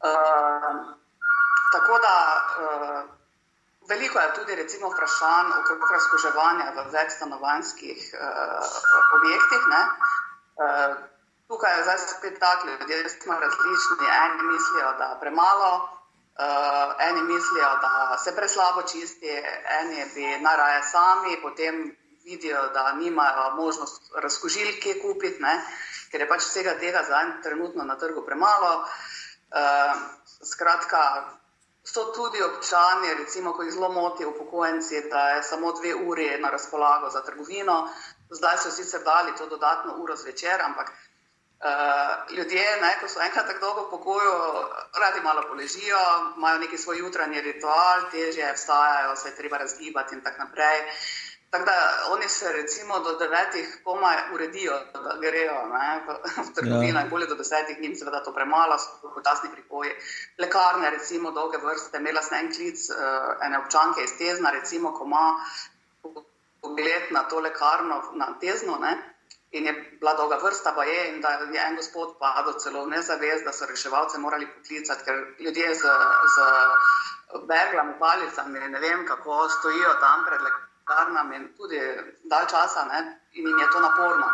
Uh, 0.06 0.80
tako 1.73 1.99
da 1.99 2.14
veliko 3.88 4.20
je 4.20 4.32
tudi 4.35 4.54
recimo 4.54 4.88
vprašanj 4.90 5.52
okrog 5.61 5.90
razkoževanja 5.92 6.73
v 6.78 6.87
večstanovanskih 6.92 8.08
uh, 8.14 8.80
objektih. 9.20 9.68
Ne, 9.75 9.82
Tukaj 11.46 11.76
je 11.76 11.82
zdaj 11.82 11.99
spet 11.99 12.38
tako, 12.40 12.66
ljudje 12.66 13.08
smo 13.08 13.35
različni. 13.35 14.06
Eni 14.23 14.42
mislijo, 14.52 14.92
da 14.99 15.18
premalo, 15.20 15.88
Uh, 16.37 16.93
eni 17.00 17.23
mislijo, 17.23 17.69
da 17.81 18.19
se 18.25 18.35
preslabo 18.37 18.83
čisti, 18.83 19.31
eni 19.81 20.05
bi 20.14 20.26
naraje 20.45 20.83
sami, 20.83 21.38
potem 21.43 21.97
vidijo, 22.25 22.66
da 22.75 22.93
nimajo 22.93 23.55
možnost 23.55 24.02
razkožilke 24.14 25.00
kupiti, 25.02 25.43
ne? 25.43 25.55
ker 26.11 26.21
je 26.21 26.28
pač 26.28 26.45
vsega 26.45 26.75
tega 26.78 27.02
za 27.09 27.23
en 27.25 27.33
trenutno 27.43 27.85
na 27.85 27.97
trgu 27.97 28.23
premalo. 28.26 28.75
Uh, 28.83 29.97
skratka, 30.45 31.00
so 31.87 32.11
tudi 32.12 32.43
občani, 32.43 33.14
recimo, 33.19 33.52
ko 33.52 33.62
jih 33.62 33.73
zelo 33.73 33.88
motijo 33.88 34.31
upokojenci, 34.35 35.07
da 35.11 35.28
je 35.28 35.43
samo 35.43 35.73
dve 35.73 35.95
uri 35.95 36.28
na 36.40 36.50
razpolago 36.50 37.11
za 37.11 37.23
trgovino. 37.23 37.88
Zdaj 38.31 38.59
so 38.59 38.71
sicer 38.71 39.02
dali 39.05 39.33
to 39.38 39.47
dodatno 39.47 39.95
uro 40.02 40.16
zvečer, 40.16 40.61
ampak 40.62 40.93
Uh, 41.57 42.37
ljudje, 42.37 42.65
ne, 42.81 42.91
ko 43.01 43.09
so 43.09 43.21
enkrat 43.25 43.47
tako 43.49 43.61
dolgo 43.61 43.83
v 43.87 43.91
pokoju, 43.91 44.33
radi 45.01 45.21
malo 45.25 45.43
poležijo, 45.49 46.01
imajo 46.37 46.59
neki 46.59 46.79
svoj 46.79 46.99
jutranji 46.99 47.41
ritual, 47.41 48.11
težje 48.13 48.53
vstajajo, 48.53 49.17
se 49.17 49.29
je 49.29 49.37
treba 49.37 49.59
razgibati 49.59 50.15
in 50.15 50.21
tako 50.21 50.45
naprej. 50.45 50.85
Tako 51.51 51.65
da 51.65 52.13
oni 52.13 52.29
se 52.29 52.53
recimo 52.53 52.99
do 53.01 53.17
devetih 53.19 53.81
komaj 53.85 54.17
uredijo, 54.35 54.79
da 54.93 55.17
grejo 55.21 55.55
ne, 55.73 56.05
v, 56.07 56.45
trgovino 56.55 57.01
ja. 57.01 57.07
bolje 57.07 57.27
do 57.27 57.35
desetih, 57.35 57.81
njim 57.81 57.97
seveda 57.97 58.23
to 58.23 58.35
premalo, 58.35 58.79
so 58.79 59.13
počasni 59.15 59.51
pripoji. 59.53 59.91
Lekarne, 60.39 60.91
recimo 60.91 61.31
dolge 61.31 61.59
vrste, 61.59 61.99
imela 61.99 62.23
sem 62.23 62.39
en 62.39 62.53
klic 62.53 62.91
uh, 62.91 63.47
ene 63.47 63.59
občanke 63.59 64.05
iz 64.05 64.19
Tezna, 64.19 64.51
recimo, 64.51 64.93
ko 64.93 65.05
ima 65.05 65.45
pogled 66.61 67.03
na 67.11 67.23
to 67.23 67.41
lekarno 67.41 68.03
na 68.15 68.35
Tezno. 68.41 68.77
Ne, 68.77 69.15
In 69.50 69.67
je 69.67 69.73
bila 70.00 70.15
dolga 70.15 70.37
vrsta, 70.43 70.73
pa 70.76 70.85
je, 70.85 71.09
in 71.09 71.21
da 71.21 71.29
je 71.31 71.61
en 71.69 71.76
gospod 71.76 72.17
padel 72.19 72.59
celo 72.59 72.85
v 72.85 72.91
nezavest, 72.91 73.45
da 73.45 73.53
so 73.53 73.67
reševalce 73.67 74.19
morali 74.19 74.47
poklicati, 74.47 75.05
ker 75.05 75.15
ljudje 75.38 75.75
z, 75.75 75.83
z 76.35 76.37
berglami, 77.47 77.95
palicami, 77.99 78.59
ne 78.69 78.81
vem 78.81 79.07
kako, 79.07 79.49
stojijo 79.49 79.95
tam 80.00 80.25
pred 80.26 80.41
lekarnami 80.47 81.37
in 81.37 81.45
tudi 81.57 81.81
dalj 82.25 82.47
časa 82.50 82.85
ne, 82.91 83.00
in 83.33 83.47
jim 83.47 83.59
je 83.59 83.69
to 83.73 83.81
naporno. 83.81 84.26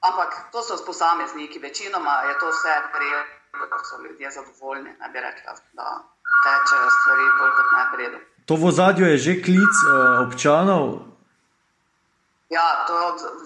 Ampak 0.00 0.34
to 0.52 0.62
so 0.62 0.76
posamezniki, 0.86 1.58
večinoma 1.58 2.14
je 2.28 2.38
to 2.38 2.50
vse 2.50 2.74
prijelo, 2.94 3.24
da 3.70 3.78
so 3.84 4.02
ljudje 4.02 4.30
zadovoljni, 4.30 4.90
ne 5.00 5.08
bi 5.12 5.18
rekla, 5.20 5.54
da 5.72 5.86
tečejo 6.44 6.90
stvari 6.90 7.26
bolj 7.38 7.52
kot 7.58 7.68
ne 7.78 7.84
prijedo. 7.94 8.18
To 8.46 8.54
v 8.54 8.70
zadju 8.70 9.06
je 9.06 9.18
že 9.18 9.34
klic 9.46 9.74
uh, 9.86 10.26
občanov, 10.26 11.11
Ja, 12.52 12.84
to 12.86 12.94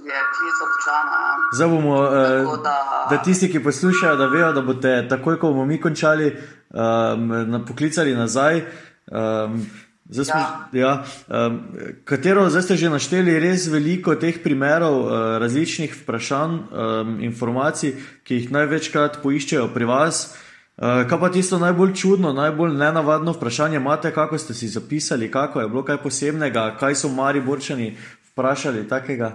je 0.03 0.19
klic 0.37 0.59
občana. 0.67 1.17
Ja. 1.23 1.37
Zdaj 1.53 1.69
bomo, 1.69 1.97
eh, 2.05 2.45
da, 2.65 3.07
da 3.11 3.23
tisti, 3.23 3.53
ki 3.53 3.63
poslušajo, 3.63 4.17
da 4.17 4.27
vejo, 4.27 4.53
da 4.53 4.63
boste 4.67 4.95
takoj, 5.09 5.39
ko 5.39 5.53
bomo 5.55 5.65
mi 5.65 5.81
končali, 5.81 6.33
um, 6.71 7.65
poklicali 7.69 8.15
nazaj. 8.15 8.65
Um, 9.07 9.67
Zdaj 10.09 10.25
smo, 10.25 10.41
ja. 10.73 11.05
Ja, 11.29 11.47
um, 11.47 11.61
katero 12.05 12.51
zdaj 12.51 12.63
ste 12.63 12.77
že 12.77 12.91
našteli 12.91 13.41
res 13.43 13.67
veliko 13.67 14.15
teh 14.15 14.39
primerov, 14.43 15.01
uh, 15.03 15.15
različnih 15.43 15.97
vprašanj, 16.03 16.53
um, 16.55 17.17
informacij, 17.27 17.97
ki 18.23 18.39
jih 18.39 18.53
največkrat 18.55 19.19
poiščejo 19.23 19.67
pri 19.75 19.89
vas. 19.91 20.37
Uh, 20.77 21.03
kaj 21.11 21.19
pa 21.19 21.31
tisto 21.35 21.59
najbolj 21.59 21.95
čudno, 21.99 22.31
najbolj 22.33 22.77
nenavadno 22.79 23.35
vprašanje 23.35 23.81
imate, 23.83 24.15
kako 24.15 24.39
ste 24.39 24.55
si 24.55 24.69
zapisali, 24.69 25.31
kako 25.31 25.61
je 25.61 25.69
bilo 25.69 25.83
kaj 25.83 25.99
posebnega, 26.03 26.77
kaj 26.79 26.95
so 26.95 27.11
mari 27.11 27.41
borčani 27.41 27.97
vprašali 28.37 28.89
takega? 28.89 29.31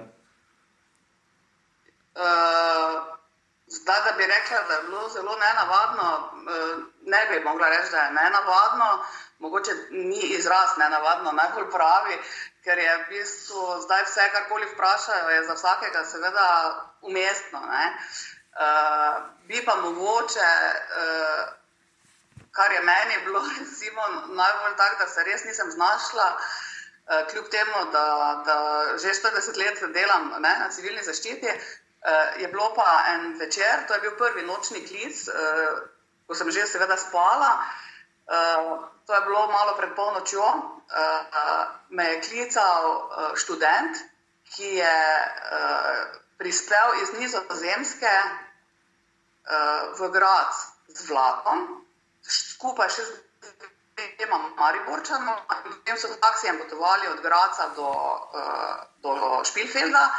Uh, 2.15 3.01
zdaj, 3.67 3.99
da 4.05 4.11
bi 4.17 4.25
rekla, 4.25 4.61
da 4.67 4.73
je 4.73 4.83
bilo 4.83 5.09
zelo 5.09 5.35
nenavadno, 5.45 6.31
uh, 6.33 6.83
ne 7.05 7.21
bi 7.29 7.43
mogla 7.43 7.69
reči, 7.69 7.91
da 7.91 7.97
je 7.97 8.11
nenavadno. 8.11 9.05
Mogoče 9.39 9.71
ni 9.91 10.19
izraz 10.19 10.69
nenavadno, 10.77 11.31
najbolj 11.31 11.71
pravi, 11.71 12.21
ker 12.63 12.77
je 12.77 12.97
v 12.97 13.07
bistvu 13.09 13.81
zdaj 13.81 14.03
vse, 14.03 14.29
kar 14.33 14.43
koli 14.49 14.67
vprašajo, 14.73 15.29
je 15.29 15.47
za 15.47 15.53
vsakega 15.53 16.05
seveda 16.05 16.47
umestno. 17.01 17.59
Uh, 17.59 19.23
bi 19.47 19.65
pa 19.65 19.75
mogoče, 19.75 20.51
uh, 21.01 21.41
kar 22.51 22.71
je 22.71 22.81
meni 22.81 23.25
bilo 23.25 23.41
recimo, 23.59 24.01
najbolj 24.27 24.77
tako, 24.77 24.95
da 24.99 25.07
se 25.07 25.23
res 25.23 25.43
nisem 25.43 25.71
znašla. 25.71 26.35
Uh, 26.37 26.71
kljub 27.31 27.49
temu, 27.51 27.85
da, 27.91 28.05
da 28.45 28.57
že 28.97 29.13
40 29.13 29.57
let 29.57 29.93
delam 29.93 30.29
ne, 30.39 30.53
na 30.59 30.69
civilni 30.71 31.03
zaščiti, 31.03 31.53
je 32.39 32.47
bilo 32.47 32.73
pa 32.75 33.03
en 33.13 33.37
večer, 33.39 33.87
to 33.87 33.93
je 33.93 34.01
bil 34.01 34.15
prvi 34.17 34.45
nočni 34.45 34.85
klic, 34.87 35.25
ko 36.27 36.35
sem 36.35 36.51
že 36.51 36.65
seveda 36.67 36.97
spala. 36.97 37.51
To 39.05 39.15
je 39.15 39.21
bilo 39.21 39.47
malo 39.51 39.75
pred 39.77 39.95
polnočjo. 39.95 40.47
Me 41.89 42.05
je 42.09 42.21
klical 42.21 42.87
študent, 43.35 43.97
ki 44.55 44.75
je 44.79 44.97
prispel 46.37 46.95
iz 47.03 47.13
Nizozemske 47.19 48.15
v 49.99 50.09
grad 50.11 50.53
z 50.87 51.09
vlakom, 51.09 51.67
skupaj 52.21 52.89
še 52.89 53.05
z 53.05 53.11
dvema 54.17 54.37
Mariborčanoma, 54.57 55.35
in 55.65 55.71
potem 55.71 55.97
so 55.97 56.07
taksijem 56.21 56.57
potovali 56.57 57.07
od 57.07 57.21
Graca 57.21 57.69
do, 57.75 57.89
uh, 57.89 58.75
do 59.03 59.43
Špilfelda 59.43 60.09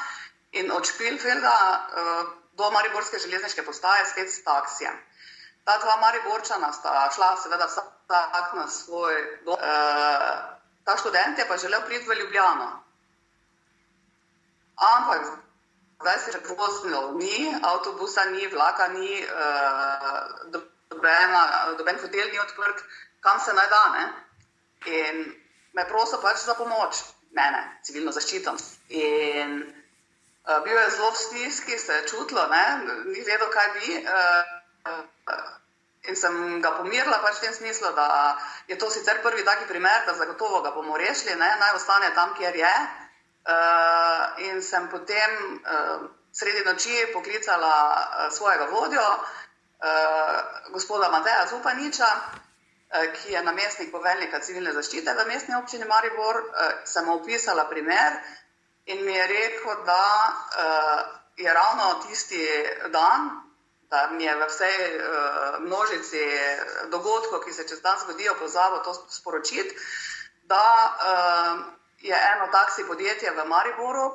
in 0.53 0.73
od 0.73 0.87
Špilfelda 0.87 1.57
uh, 1.81 2.27
do 2.53 2.71
Mariborske 2.71 3.19
železniške 3.19 3.65
postaje 3.65 4.07
spet 4.07 4.33
s 4.33 4.45
taksijem. 4.45 4.97
Ta 5.65 5.79
dva 5.79 5.97
Mariborčana 5.97 6.73
sta 6.73 7.11
šla, 7.15 7.37
seveda, 7.43 7.67
vsak 7.67 8.55
na 8.55 8.69
svoj 8.69 9.39
dom. 9.45 9.55
Uh, 9.55 10.53
ta 10.85 10.97
študent 10.97 11.39
je 11.39 11.49
pa 11.49 11.57
želel 11.57 11.81
priti 11.87 12.09
v 12.09 12.19
Ljubljano. 12.19 12.83
Ampak 14.77 15.23
zdaj 16.01 16.19
se 16.19 16.31
je 16.31 16.33
že 16.33 16.55
vozilo, 16.55 17.13
ni 17.13 17.55
avtobusa, 17.63 18.25
ni 18.25 18.49
vlaka, 18.49 18.89
ni 18.89 19.27
uh, 19.27 20.63
dobena, 20.91 21.75
doben 21.79 21.99
hotel 22.01 22.29
ni 22.33 22.39
odprt, 22.41 22.85
kam 23.23 23.41
se 23.41 23.55
naj 23.55 23.69
da. 23.71 23.83
Ne? 23.97 24.05
In 24.99 25.25
me 25.73 25.87
prosil 25.89 26.21
pač 26.23 26.43
za 26.45 26.55
pomoč, 26.59 27.01
mene, 27.39 27.63
civilno 27.87 28.13
zaščito. 28.13 28.55
In 28.99 29.57
uh, 29.63 30.59
bil 30.67 30.77
je 30.77 30.91
zelo 30.97 31.11
v 31.15 31.21
stiski, 31.23 31.79
se 31.79 32.01
je 32.01 32.09
čutilo, 32.11 32.47
ne? 32.51 32.65
ni 33.09 33.23
vedel, 33.25 33.49
kaj 33.55 33.69
bi. 33.79 33.99
Uh, 34.03 34.55
uh, 34.91 35.51
in 36.11 36.19
sem 36.19 36.35
ga 36.63 36.75
pomirila 36.81 37.21
pač 37.23 37.39
v 37.39 37.47
tem 37.47 37.55
smislu, 37.55 37.93
da 37.95 38.35
je 38.67 38.79
to 38.79 38.91
sicer 38.91 39.23
prvi 39.23 39.45
taki 39.47 39.69
primer, 39.71 40.03
da 40.07 40.19
zagotovo 40.19 40.63
ga 40.67 40.75
bomo 40.75 40.99
rešili, 40.99 41.39
ne? 41.39 41.51
naj 41.63 41.79
ostane 41.79 42.11
tam, 42.19 42.35
kjer 42.39 42.59
je. 42.59 42.75
Uh, 43.43 44.43
in 44.51 44.63
sem 44.63 44.91
potem 44.91 45.63
uh, 45.63 46.11
sredi 46.35 46.63
noči 46.67 47.07
poklicala 47.15 47.75
uh, 47.95 48.29
svojega 48.35 48.67
vodjo, 48.71 49.03
uh, 49.03 50.39
gospoda 50.75 51.11
Mateja 51.11 51.47
Zupaniča, 51.51 52.11
ki 53.15 53.33
je 53.33 53.43
namestnik 53.43 53.91
poveljnika 53.93 54.41
civilne 54.41 54.73
zaščite 54.73 55.15
v 55.15 55.27
mestni 55.29 55.55
občini 55.57 55.89
Maribor, 55.89 56.41
uh, 56.43 56.73
sem 56.85 57.09
opisala 57.09 57.65
primer 57.71 58.19
in 58.87 59.05
mi 59.05 59.15
je 59.15 59.27
rekel, 59.27 59.85
da 59.87 60.05
uh, 60.29 61.01
je 61.37 61.55
ravno 61.55 61.95
tisti 62.07 62.43
dan, 62.93 63.31
da 63.93 64.09
mi 64.13 64.25
je 64.25 64.35
v 64.37 64.47
vsej 64.49 64.77
množici 65.61 66.21
dogodkov, 66.91 67.43
ki 67.45 67.53
se 67.53 67.67
čez 67.69 67.81
dan 67.85 67.99
zgodijo, 68.01 68.35
pozabo 68.41 68.79
to 68.85 68.95
sporočiti, 69.09 69.77
da 70.49 70.65
je 72.01 72.17
eno 72.17 72.49
taksi 72.53 72.85
podjetje 72.89 73.31
v 73.37 73.45
Mariboru 73.49 74.07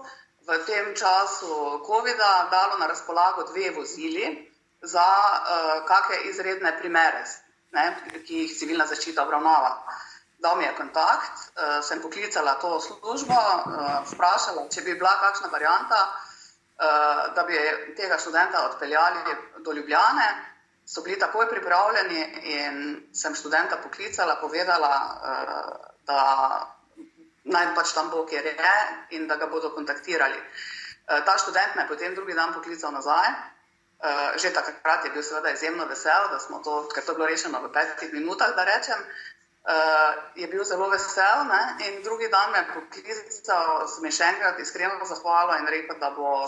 v 0.48 0.64
tem 0.64 0.96
času 0.96 1.84
COVID-a 1.84 2.48
dalo 2.52 2.80
na 2.80 2.88
razpolago 2.88 3.44
dve 3.52 3.72
vozili 3.76 4.52
za 4.82 5.04
uh, 5.04 5.86
kakšne 5.88 6.30
izredne 6.30 6.72
primere, 6.80 7.26
ne, 7.76 7.86
ki 8.26 8.44
jih 8.44 8.54
civilna 8.60 8.86
zaščita 8.88 9.26
obravnava. 9.26 9.72
Dal 10.40 10.58
mi 10.58 10.64
je 10.64 10.76
kontakt, 10.78 11.40
uh, 11.58 11.80
sem 11.82 12.02
poklicala 12.02 12.54
to 12.62 12.78
službo, 12.80 13.38
uh, 13.38 13.88
vprašala, 14.12 14.68
če 14.70 14.84
bi 14.86 14.94
bila 14.94 15.16
kakšna 15.24 15.50
varianta, 15.50 16.02
uh, 16.06 17.24
da 17.34 17.44
bi 17.48 17.58
tega 17.98 18.20
študenta 18.22 18.68
odpeljali 18.70 19.36
do 19.66 19.74
Ljubljane. 19.74 20.28
So 20.88 21.02
bili 21.04 21.18
takoj 21.20 21.50
pripravljeni 21.50 22.22
in 22.54 22.78
sem 23.14 23.36
študenta 23.36 23.82
poklicala, 23.84 24.38
povedala, 24.42 24.94
uh, 25.04 25.88
da 26.08 26.22
naj 27.44 27.74
pač 27.76 27.92
tam 27.96 28.12
bo, 28.14 28.24
kjer 28.30 28.46
je 28.46 28.78
in 29.18 29.28
da 29.28 29.36
ga 29.36 29.50
bodo 29.52 29.74
kontaktirali. 29.76 30.38
Uh, 30.38 31.26
ta 31.26 31.38
študent 31.42 31.76
me 31.76 31.84
je 31.84 31.88
potem 31.88 32.16
drugi 32.16 32.38
dan 32.38 32.54
poklical 32.54 32.94
nazaj. 32.94 33.34
Uh, 33.98 34.38
že 34.38 34.54
takrat 34.54 35.06
je 35.06 35.10
bil 35.10 35.24
seveda 35.26 35.50
izjemno 35.50 35.86
vesel, 35.90 36.30
da 36.30 36.38
smo 36.40 36.60
to, 36.62 36.86
ker 36.94 37.02
to 37.02 37.12
je 37.12 37.18
bilo 37.18 37.26
rešeno 37.26 37.62
v 37.64 37.72
petih 37.74 38.14
minutah, 38.14 38.54
da 38.54 38.62
rečem. 38.64 39.00
Uh, 39.68 40.14
je 40.36 40.48
bil 40.48 40.64
zelo 40.64 40.86
vesel 40.90 41.44
ne? 41.50 41.62
in 41.88 42.04
drugi 42.04 42.30
dan 42.30 42.52
me 42.52 42.62
je 42.62 42.68
poklical, 42.76 43.88
sem 43.90 44.06
še 44.12 44.30
enkrat 44.36 44.62
iskreno 44.62 45.02
zahvalila 45.02 45.58
in 45.58 45.66
rekel, 45.68 45.98
da 46.00 46.14
bo, 46.14 46.46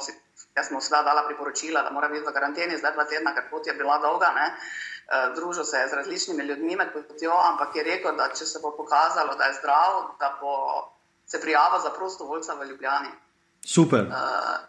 jaz 0.56 0.70
mu 0.70 0.78
seveda 0.78 1.10
dala 1.10 1.26
priporočila, 1.26 1.82
da 1.82 1.90
mora 1.90 2.08
biti 2.14 2.24
v 2.30 2.36
karanteni 2.38 2.78
zdaj 2.78 2.94
dva 2.94 3.10
tedna, 3.10 3.34
ker 3.34 3.50
pot 3.50 3.66
je 3.66 3.74
bila 3.74 3.98
dolga, 3.98 4.30
ne? 4.38 4.48
Uh, 5.10 5.34
družil 5.34 5.66
se 5.66 5.82
je 5.82 5.90
z 5.90 6.00
različnimi 6.04 6.46
ljudmi 6.54 6.78
med 6.78 6.94
potjo, 6.94 7.34
ampak 7.34 7.76
je 7.82 7.90
rekel, 7.90 8.14
da 8.14 8.30
če 8.30 8.46
se 8.46 8.62
bo 8.62 8.76
pokazalo, 8.78 9.34
da 9.36 9.50
je 9.50 9.58
zdrav, 9.58 10.04
da 10.22 10.36
bo 10.38 10.54
se 11.26 11.42
prijavil 11.42 11.82
za 11.82 11.98
prostovoljca 11.98 12.62
v 12.62 12.70
Ljubljani. 12.70 13.10
Super. 13.66 14.06
Uh, 14.06 14.69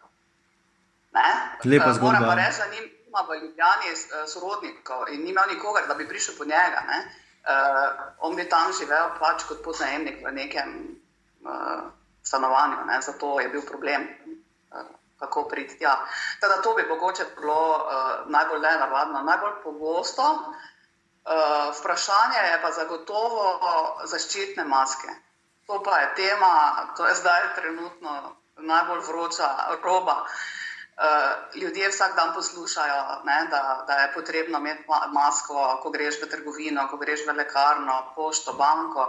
Lepa 1.64 1.90
eh, 1.90 1.94
zgodba. 1.94 2.20
Moram 2.20 2.28
pa 2.28 2.34
reči, 2.34 2.58
da 2.58 2.66
nima 2.70 3.20
v 3.28 3.34
Ljubljani 3.42 3.90
eh, 3.90 4.26
sorodnikov 4.26 5.08
in 5.08 5.24
ni 5.24 5.30
imel 5.30 5.48
nikogar, 5.48 5.86
da 5.88 5.94
bi 5.94 6.08
prišel 6.08 6.34
po 6.38 6.44
njega. 6.44 6.82
Ne? 6.88 6.98
Uh, 7.40 8.26
on 8.28 8.36
bi 8.36 8.44
tam 8.48 8.68
živel 8.76 9.14
pač 9.18 9.46
kot 9.48 9.62
podnajemnik 9.64 10.18
v 10.20 10.32
nekem 10.32 10.72
uh, 11.40 11.88
stanovanju, 12.22 12.84
ne? 12.86 12.98
zato 13.00 13.40
je 13.40 13.48
bil 13.48 13.62
problem, 13.64 14.04
uh, 14.76 14.84
kako 15.18 15.46
priti 15.48 15.78
tja. 15.78 15.94
Teda 16.40 16.60
to 16.62 16.74
bi 16.74 16.84
mogoče 16.88 17.24
bilo 17.38 17.62
uh, 17.80 18.28
najbolj 18.28 18.60
nenavadno, 18.60 19.22
najbolj 19.22 19.56
pogosto. 19.64 20.22
Uh, 20.22 21.72
vprašanje 21.80 22.44
je 22.50 22.60
pa 22.62 22.70
zagotovo 22.76 23.48
zaščitne 24.04 24.64
maske. 24.64 25.08
To 25.66 25.80
pa 25.82 25.98
je 25.98 26.14
tema, 26.14 26.52
to 26.96 27.06
je 27.06 27.14
zdaj 27.14 27.54
trenutno 27.56 28.36
najbolj 28.56 29.00
vroča 29.08 29.48
roba. 29.82 30.12
Uh, 30.12 30.59
Eh, 31.00 31.36
ljudje 31.54 31.88
vsak 31.88 32.16
dan 32.16 32.34
poslušajo, 32.34 33.22
ne, 33.24 33.46
da, 33.50 33.84
da 33.86 33.92
je 33.92 34.12
potrebno 34.14 34.58
imeti 34.58 34.84
masko, 35.12 35.78
ko 35.82 35.90
greš 35.90 36.18
v 36.22 36.26
trgovino, 36.28 36.88
ko 36.90 36.96
greš 37.00 37.20
v 37.26 37.32
lekarno, 37.38 38.12
pošto, 38.16 38.52
banko. 38.52 39.06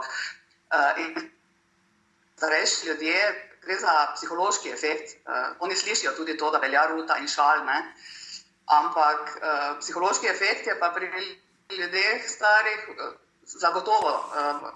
Uh, 0.71 1.23
Starejši 2.37 2.87
ljudje, 2.87 3.17
gre 3.61 3.75
za 3.75 3.95
psihološki 4.15 4.71
efekt. 4.71 5.17
Uh, 5.27 5.33
oni 5.59 5.75
slišijo 5.75 6.11
tudi 6.11 6.37
to, 6.37 6.51
da 6.51 6.63
velja 6.63 6.85
ruta 6.87 7.17
in 7.17 7.27
šal. 7.27 7.65
Ne. 7.65 7.93
Ampak 8.65 9.35
uh, 9.35 9.79
psihološki 9.79 10.31
efekt 10.31 10.67
je 10.67 10.79
pa 10.79 10.93
pri 10.95 11.11
ljudeh 11.77 12.23
starih 12.27 12.87
uh, 12.89 13.11
zagotovo. 13.43 14.15
Uh, 14.35 14.71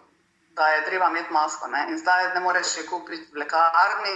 Da 0.56 0.68
je 0.68 0.86
treba 0.86 1.10
imeti 1.10 1.34
masko. 1.34 1.68
Ne? 1.68 1.82
In 1.92 1.98
zdaj 2.00 2.30
ne 2.34 2.40
moreš 2.40 2.70
še 2.78 2.84
kupiti 2.88 3.26
v 3.34 3.42
lekarni, 3.42 4.14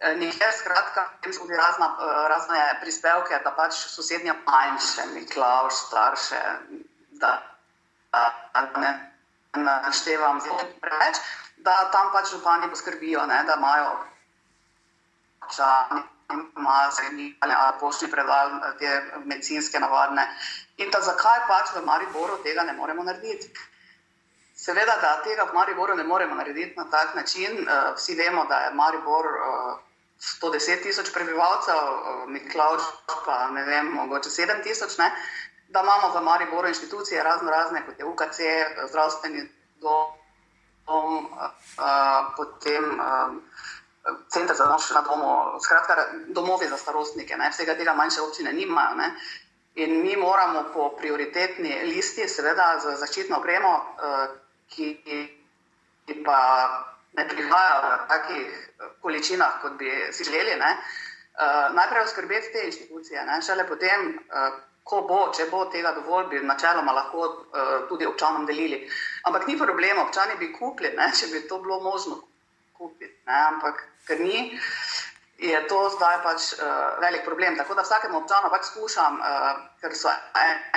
Eh, 0.00 0.16
nekaj, 0.16 0.52
skratka, 0.52 1.02
tem 1.20 1.32
smo 1.32 1.44
tudi 1.44 1.56
razna, 1.56 1.86
eh, 2.00 2.28
razne 2.28 2.78
prispevke, 2.80 3.40
da 3.44 3.50
pač 3.52 3.72
sosednja 3.72 4.34
manjše, 4.46 5.02
Miklaus, 5.14 5.86
starše, 5.86 6.40
da, 7.10 7.42
da, 8.12 8.22
ne 8.76 8.92
naštevam 9.56 10.40
zelo 10.40 10.58
preveč, 10.80 11.16
da 11.56 11.90
tam 11.92 12.12
pač 12.12 12.30
župani 12.30 12.70
poskrbijo, 12.70 13.26
ne, 13.26 13.42
da 13.44 13.54
imajo 13.54 13.90
čani, 15.56 17.36
ali 17.40 17.54
poštni 17.80 18.10
predal 18.10 18.50
te 18.78 19.02
medicinske 19.24 19.80
navadne. 19.80 20.24
In 20.76 20.90
da 20.90 21.00
zakaj 21.00 21.44
pač 21.48 21.74
v 21.74 21.84
Mariboru 21.84 22.38
tega 22.42 22.62
ne 22.62 22.72
moremo 22.72 23.02
narediti? 23.02 23.52
Seveda, 24.56 24.96
da 25.02 25.20
tega 25.22 25.44
v 25.44 25.54
Mariboru 25.54 25.94
ne 25.96 26.04
moremo 26.04 26.34
narediti 26.34 26.72
na 26.76 26.88
tak 26.90 27.14
način. 27.14 27.68
Eh, 27.68 27.92
vsi 27.96 28.14
vemo, 28.14 28.44
da 28.44 28.64
je 28.64 28.74
Maribor 28.74 29.26
110 30.20 30.82
tisoč 30.82 31.12
prebivalcev, 31.12 31.76
Miklaus 32.28 32.82
pa 33.24 33.48
ne 33.50 33.64
vem, 33.64 33.86
mogoče 33.94 34.28
7 34.28 34.62
tisoč, 34.62 34.96
da 35.68 35.80
imamo 35.80 36.12
v 36.14 36.24
Mariboru 36.24 36.68
inštitucije 36.68 37.22
razno 37.22 37.50
razne, 37.50 37.82
kot 37.86 37.98
je 37.98 38.04
UKC, 38.04 38.38
zdravstveni 38.88 39.48
dom, 39.80 40.06
dom 40.86 41.24
uh, 41.24 42.34
potem 42.36 42.84
uh, 42.84 43.32
center 44.28 44.56
za 44.56 44.64
noč 44.64 44.90
na 44.90 45.00
domu, 45.00 45.60
skratka 45.60 46.06
domovi 46.28 46.68
za 46.68 46.76
starostnike, 46.76 47.36
ne? 47.36 47.50
vsega 47.50 47.74
tega 47.74 47.94
manjše 47.94 48.20
občine 48.20 48.52
nimajo. 48.52 48.94
Ne? 48.96 49.14
In 49.74 50.02
mi 50.02 50.16
moramo 50.16 50.64
po 50.74 50.90
prioritetni 50.98 51.82
listi, 51.84 52.28
seveda, 52.28 52.78
za 52.82 52.96
zaščitno 52.96 53.38
opremo, 53.38 53.70
ki, 54.68 54.88
ki 55.04 56.14
pa 56.24 56.40
ne 57.20 57.28
prihaja 57.28 57.76
v 57.84 58.08
takih 58.08 58.48
eh, 58.48 58.90
količinah, 59.04 59.60
kot 59.62 59.76
bi 59.78 59.92
si 60.12 60.24
želeli. 60.24 60.56
Ne? 60.56 60.72
Uh, 61.40 61.74
najprej 61.74 62.02
oskrbeti 62.04 62.52
te 62.52 62.64
institucije, 62.66 63.22
ne? 63.24 63.38
šele 63.42 63.64
potem, 63.68 64.10
uh, 64.28 64.56
ko 64.84 64.98
bo, 65.08 65.20
če 65.36 65.46
bo 65.48 65.62
tega 65.72 65.92
dovolj, 65.96 66.26
bi 66.32 66.40
načeloma 66.44 66.92
lahko 66.92 67.22
uh, 67.28 67.70
tudi 67.88 68.08
občanom 68.08 68.44
delili. 68.46 68.82
Ampak 69.24 69.46
ni 69.48 69.56
problema, 69.56 70.02
občani 70.02 70.36
bi 70.40 70.50
kupili, 70.52 70.90
ne? 70.98 71.06
če 71.16 71.30
bi 71.32 71.46
to 71.48 71.60
bilo 71.62 71.78
možno 71.80 72.18
kupiti. 72.76 73.14
Ne? 73.30 73.38
Ampak 73.54 73.80
ker 74.08 74.20
ni, 74.20 74.58
je 75.40 75.62
to 75.70 75.78
zdaj 75.96 76.18
pač 76.26 76.50
uh, 76.58 77.00
velik 77.00 77.24
problem. 77.24 77.56
Tako 77.56 77.78
da 77.78 77.86
vsakemu 77.88 78.20
občanu 78.20 78.52
pač 78.52 78.68
skušam, 78.74 79.22
uh, 79.22 79.64
ker 79.80 79.96
so 79.96 80.12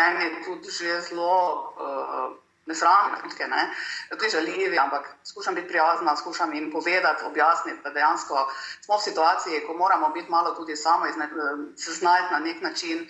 eni 0.06 0.32
tudi 0.46 0.72
že 0.72 1.02
zelo. 1.10 1.36
Uh, 1.76 2.43
nesramne, 2.66 3.18
ne, 3.48 3.64
tudi 4.10 4.30
žaljivi, 4.30 4.80
ampak 4.80 5.10
skušam 5.24 5.56
biti 5.56 5.68
prijazna, 5.68 6.16
skušam 6.16 6.54
jim 6.54 6.72
povedati, 6.72 7.26
objasniti, 7.26 7.82
da 7.84 7.90
dejansko 7.90 8.48
smo 8.86 8.98
v 8.98 9.02
situaciji, 9.02 9.66
ko 9.68 9.74
moramo 9.74 10.10
biti 10.10 10.32
malo 10.32 10.56
tudi 10.56 10.76
samo 10.76 11.08
izne, 11.08 11.30
se 11.78 11.92
znajti 11.92 12.34
na 12.34 12.40
nek 12.40 12.62
način, 12.62 13.08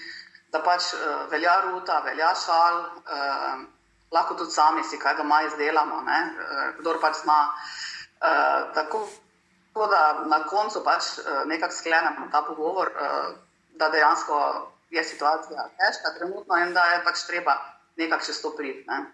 da 0.52 0.62
pač 0.64 0.94
uh, 0.94 1.32
velja 1.32 1.62
ruta, 1.62 2.00
velja 2.06 2.34
šal, 2.46 2.80
uh, 2.80 3.62
lahko 4.12 4.34
tudi 4.34 4.52
sami 4.52 4.84
si 4.84 5.00
kaj 5.00 5.16
doma 5.18 5.42
izdelamo, 5.44 6.02
ne, 6.02 6.20
uh, 6.34 6.68
kdor 6.80 7.02
pač 7.02 7.24
zna. 7.24 7.40
Uh, 8.22 8.74
tako, 8.74 9.08
tako 9.74 9.88
da 9.88 10.04
na 10.30 10.44
koncu 10.48 10.84
pač 10.84 11.18
uh, 11.18 11.42
nekako 11.46 11.74
sklenemo 11.74 12.30
ta 12.32 12.42
pogovor, 12.48 12.92
uh, 12.94 13.34
da 13.78 13.90
dejansko 13.90 14.38
je 14.94 15.04
situacija 15.04 15.70
težka 15.78 16.14
trenutno 16.18 16.58
in 16.58 16.74
da 16.74 16.84
je 16.86 17.04
pač 17.04 17.26
treba 17.28 17.58
nekako 17.98 18.26
čez 18.26 18.42
to 18.42 18.54
priti. 18.58 18.86
Ne. 18.88 19.06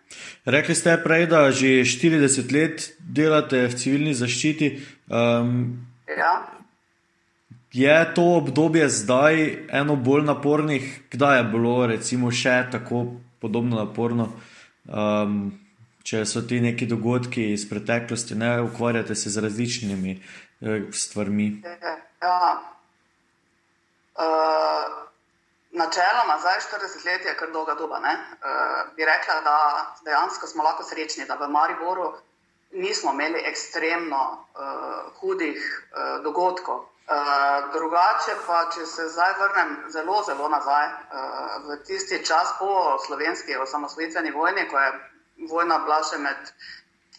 Rekli 0.45 0.75
ste 0.75 0.97
prej, 1.03 1.27
da 1.27 1.51
že 1.51 1.83
40 1.83 2.53
let 2.53 2.93
delate 2.99 3.67
v 3.67 3.75
civilni 3.75 4.13
zaščiti. 4.13 4.79
Um, 5.07 5.87
ja. 6.07 6.59
Je 7.73 8.13
to 8.15 8.23
obdobje 8.41 8.89
zdaj 8.89 9.67
eno 9.69 9.95
bolj 9.95 10.25
napornih, 10.25 11.01
kdaj 11.11 11.37
je 11.37 11.43
bilo 11.43 11.85
recimo 11.87 12.31
še 12.31 12.63
tako 12.71 13.05
podobno 13.39 13.77
naporno, 13.77 14.31
um, 14.89 15.51
če 16.03 16.25
so 16.25 16.41
ti 16.41 16.57
neki 16.61 16.87
dogodki 16.89 17.51
iz 17.53 17.67
preteklosti, 17.69 18.35
ne 18.35 18.61
ukvarjate 18.65 19.15
se 19.15 19.29
z 19.29 19.43
različnimi 19.45 20.17
uh, 20.17 20.89
stvarmi? 20.91 21.61
Ja. 22.23 22.57
Uh, 24.17 25.08
Načeloma, 25.71 26.39
zdaj 26.39 26.59
40 26.81 27.05
let 27.05 27.25
je 27.25 27.35
kar 27.37 27.51
dolga 27.51 27.73
doba. 27.75 27.97
Uh, 27.97 28.95
bi 28.95 29.05
rekla, 29.05 29.41
da 29.41 29.57
dejansko 30.05 30.47
smo 30.47 30.63
lahko 30.63 30.83
srečni, 30.83 31.25
da 31.25 31.35
v 31.35 31.47
Mariboru 31.47 32.13
nismo 32.71 33.13
imeli 33.13 33.43
ekstremno 33.45 34.21
uh, 34.31 35.13
hudih 35.19 35.59
uh, 35.91 36.23
dogodkov. 36.23 36.75
Uh, 36.75 37.71
drugače 37.73 38.35
pa, 38.47 38.63
če 38.73 38.85
se 38.85 39.07
zdaj 39.09 39.33
vrnem 39.39 39.77
zelo, 39.89 40.23
zelo 40.25 40.49
nazaj, 40.49 40.87
uh, 40.87 41.69
v 41.69 41.77
tisti 41.85 42.25
čas 42.25 42.53
po 42.59 42.97
slovenski 43.05 43.57
osamosvojitveni 43.57 44.31
vojni, 44.31 44.67
ko 44.69 44.79
je 44.79 44.91
vojna 45.49 45.79
bila 45.85 46.01
še 46.03 46.17
med 46.17 46.53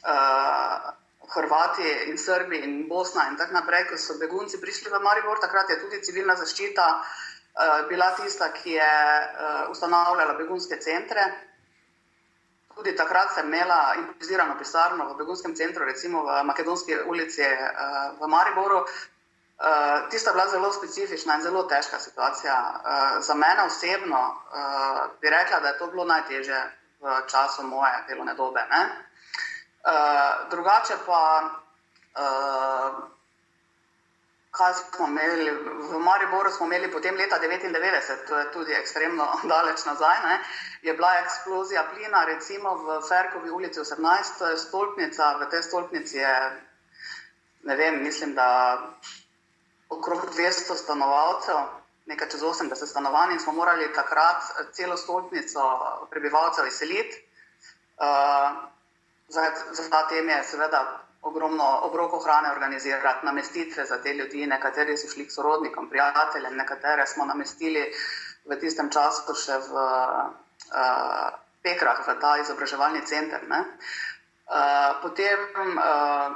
uh, 0.07 0.91
Hrvati 1.31 1.91
in 2.11 2.19
Srbi 2.19 2.59
in 2.67 2.89
Bosna 2.89 3.29
in 3.31 3.37
tako 3.39 3.55
naprej, 3.55 3.85
ko 3.87 3.99
so 3.99 4.19
begunci 4.19 4.59
prišli 4.59 4.91
v 4.91 4.99
Maribor, 5.03 5.39
takrat 5.39 5.71
je 5.71 5.79
tudi 5.83 6.03
civilna 6.03 6.35
zaščita 6.39 6.87
uh, 6.95 7.19
bila 7.89 8.11
tista, 8.15 8.53
ki 8.53 8.73
je 8.73 8.95
uh, 9.21 9.71
ustanavljala 9.71 10.35
begunske 10.35 10.81
centre. 10.81 11.23
Tudi 12.75 12.97
takrat 12.97 13.35
sem 13.35 13.47
imela 13.47 13.95
improvizirano 13.99 14.55
pisarno 14.59 15.13
v 15.13 15.17
begunskem 15.19 15.55
centru, 15.57 15.85
recimo 15.85 16.23
v 16.25 16.45
Makedonski 16.45 16.97
ulici 17.07 17.43
uh, 17.43 18.21
v 18.21 18.29
Mariboru. 18.29 18.85
Tista 20.11 20.31
je 20.31 20.35
bila 20.35 20.49
zelo 20.49 20.73
specifična 20.73 21.35
in 21.35 21.43
zelo 21.43 21.63
težka 21.69 21.99
situacija. 21.99 22.81
Za 23.21 23.35
mene 23.35 23.67
osebno 23.67 24.21
bi 25.21 25.31
rekla, 25.31 25.61
da 25.61 25.69
je 25.69 25.79
to 25.79 25.87
bilo 25.87 26.05
najtežje 26.05 26.63
v 27.01 27.17
času 27.29 27.63
moje 27.69 27.93
delovne 28.09 28.35
dobe. 28.35 28.65
Uh, 28.71 30.49
drugače 30.51 30.97
pa. 31.07 31.51
Kaj 34.51 34.73
smo 34.75 35.07
imeli. 35.07 35.51
V 35.91 35.99
Mariboru 35.99 36.51
smo 36.51 36.67
imeli 36.67 36.91
potem 36.93 37.15
leta 37.17 37.39
1999, 37.39 38.27
to 38.29 38.39
je 38.39 38.53
tudi 38.53 38.73
ekstremno 38.73 39.27
daleč 39.53 39.85
nazaj, 39.87 40.17
ne, 40.25 40.39
je 40.83 40.95
bila 40.95 41.13
eksplozija 41.23 41.85
plina, 41.95 42.25
recimo 42.25 42.75
v 42.75 43.01
Ferkovi 43.09 43.51
ulici 43.51 43.81
18, 43.81 44.57
stolpnica, 44.67 45.37
v 45.41 45.51
tej 45.51 45.63
stolpnici 45.63 46.17
je, 46.17 46.35
ne 47.63 47.77
vem, 47.77 48.03
mislim, 48.03 48.35
da 48.35 48.49
okrog 49.89 50.27
200 50.35 50.75
stanovalcev, 50.83 51.57
nekaj 52.07 52.29
čez 52.29 52.43
80 52.43 52.87
stanovanj 52.87 53.33
in 53.33 53.41
smo 53.41 53.53
morali 53.53 53.93
takrat 53.95 54.43
celo 54.73 54.97
stolpnico 54.97 55.63
prebivalcev 56.11 56.67
izseliti. 56.67 57.27
Uh, 58.01 58.71
za, 59.29 59.53
za 59.73 59.91
ta 59.91 60.09
tem 60.09 60.29
je 60.29 60.43
seveda 60.45 60.81
ogromno 61.21 61.81
obrokov 61.83 62.23
hrane 62.25 62.51
organizirati, 62.51 63.27
namestitve 63.27 63.85
za 63.85 64.03
te 64.03 64.15
ljudi, 64.15 64.47
nekateri 64.47 64.97
so 64.97 65.09
šli 65.09 65.27
k 65.27 65.33
sorodnikom, 65.33 65.89
prijateljem, 65.91 66.57
nekatere 66.57 67.07
smo 67.07 67.25
namestili 67.25 67.85
v 68.45 68.57
tistem 68.61 68.91
času 68.91 69.35
še 69.37 69.59
v 69.69 69.73
uh, 69.77 71.31
Pekrah, 71.63 72.01
v 72.07 72.15
ta 72.21 72.37
izobraževalni 72.41 73.05
center. 73.05 73.45
Uh, 73.45 74.97
potem 75.03 75.45
uh, 75.77 76.33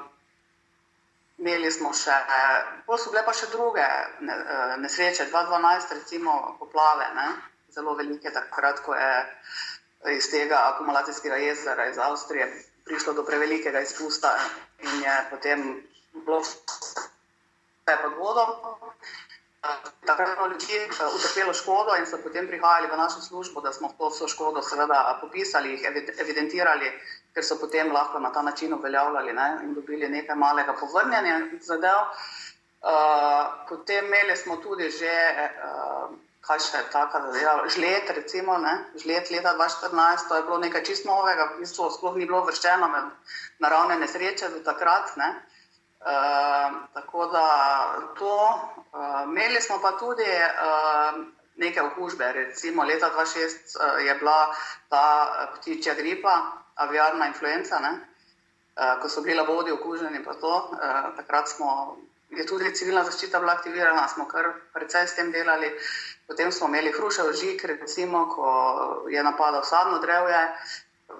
imeli 1.41 1.73
smo 1.73 1.95
še, 1.97 2.19
bolj 2.87 3.01
so 3.01 3.15
bile 3.15 3.25
pa 3.25 3.33
še 3.33 3.49
druge 3.55 3.87
ne, 4.21 4.37
uh, 4.37 4.77
nesreče, 4.85 5.31
2012, 5.33 5.97
recimo 5.97 6.37
poplave, 6.61 7.09
ne? 7.17 7.29
zelo 7.75 7.97
velike, 7.99 8.31
takrat, 8.31 8.85
ko 8.85 8.95
je 8.95 10.15
iz 10.15 10.29
tega 10.31 10.61
akumulacijskega 10.75 11.41
jezera 11.43 11.89
iz 11.91 11.99
Avstrije 11.99 12.47
prišlo 12.85 13.13
do 13.13 13.25
prevelikega 13.25 13.81
izpusta 13.81 14.37
in 14.79 15.03
je 15.03 15.17
potem 15.31 15.65
bilo 16.13 16.41
vse 16.41 17.97
pod 18.03 18.13
vodo. 18.19 18.47
Takrat 20.05 20.37
so 20.37 20.47
ljudje 20.47 20.85
eh, 20.85 21.15
utrpeli 21.17 21.55
škodo 21.55 21.97
in 21.97 22.07
so 22.07 22.19
potem 22.23 22.47
prihajali 22.47 22.89
v 22.93 22.97
našo 22.97 23.21
službo, 23.21 23.61
da 23.61 23.73
smo 23.73 23.89
to 23.99 24.09
vso 24.09 24.29
škodo 24.29 24.63
seveda 24.63 25.19
popisali, 25.21 25.71
jih 25.71 25.87
evidentirali, 26.21 26.91
ker 27.35 27.45
so 27.45 27.57
potem 27.61 27.93
lahko 27.93 28.19
na 28.19 28.33
ta 28.33 28.43
način 28.43 28.75
uveljavljali 28.75 29.33
ne, 29.33 29.49
in 29.63 29.75
dobili 29.75 30.09
nekaj 30.09 30.37
malega 30.37 30.77
povrnjenja 30.81 31.41
zadev. 31.61 32.13
Uh, 32.85 32.91
potem 33.69 34.05
imeli 34.05 34.37
smo 34.37 34.57
tudi 34.57 34.91
že 34.91 35.13
uh, 35.65 36.11
kaj 36.47 36.61
še 36.61 36.79
je 36.79 36.91
tako, 36.93 37.21
da 37.25 37.39
je 37.39 37.53
žlet, 37.77 38.11
recimo, 38.17 38.59
ne? 38.59 38.75
žlet 39.01 39.31
leta 39.31 39.55
2014, 39.57 40.29
to 40.29 40.37
je 40.37 40.43
bilo 40.49 40.59
nekaj 40.59 40.85
čist 40.85 41.07
novega, 41.09 41.49
v 41.55 41.65
bistvu 41.65 41.89
sploh 41.91 42.17
ni 42.21 42.29
bilo 42.29 42.43
vrščeno 42.45 42.89
med 42.93 43.35
naravne 43.65 43.97
nesreče 44.03 44.51
do 44.53 44.61
takrat. 44.67 45.17
Ne? 45.21 45.31
Uh, 46.05 46.83
tako 46.93 47.31
da 47.33 47.47
to, 48.19 48.35
uh, 48.93 49.23
imeli 49.25 49.61
smo 49.65 49.79
pa 49.81 49.95
tudi 49.97 50.29
uh, 50.29 51.23
neke 51.57 51.81
okužbe, 51.83 52.33
recimo 52.33 52.85
leta 52.85 53.09
2006 53.15 53.79
uh, 53.81 54.05
je 54.05 54.15
bila 54.21 54.53
ta 54.93 55.05
ptičja 55.55 55.95
gripa, 55.95 56.35
aviarna 56.75 57.31
influenca, 57.33 57.81
uh, 57.81 59.01
ko 59.01 59.09
so 59.09 59.25
bili 59.25 59.39
labodi 59.39 59.73
okuženi, 59.73 60.21
pa 60.25 60.35
to, 60.35 60.53
uh, 60.77 61.17
takrat 61.17 61.49
smo 61.49 61.97
je 62.31 62.47
tudi 62.47 62.75
civilna 62.75 63.05
zaščita 63.05 63.41
bila 63.41 63.53
aktivirana, 63.53 64.09
smo 64.09 64.27
kar 64.29 64.49
precej 64.73 65.07
s 65.07 65.17
tem 65.19 65.33
delali. 65.33 65.71
Potem 66.27 66.53
smo 66.53 66.69
imeli 66.69 66.93
hrušev 66.93 67.33
žig, 67.37 67.65
recimo, 67.65 68.25
ko 68.33 68.47
je 69.13 69.23
napadal 69.23 69.65
sadno 69.65 69.99
drevje, 69.99 70.41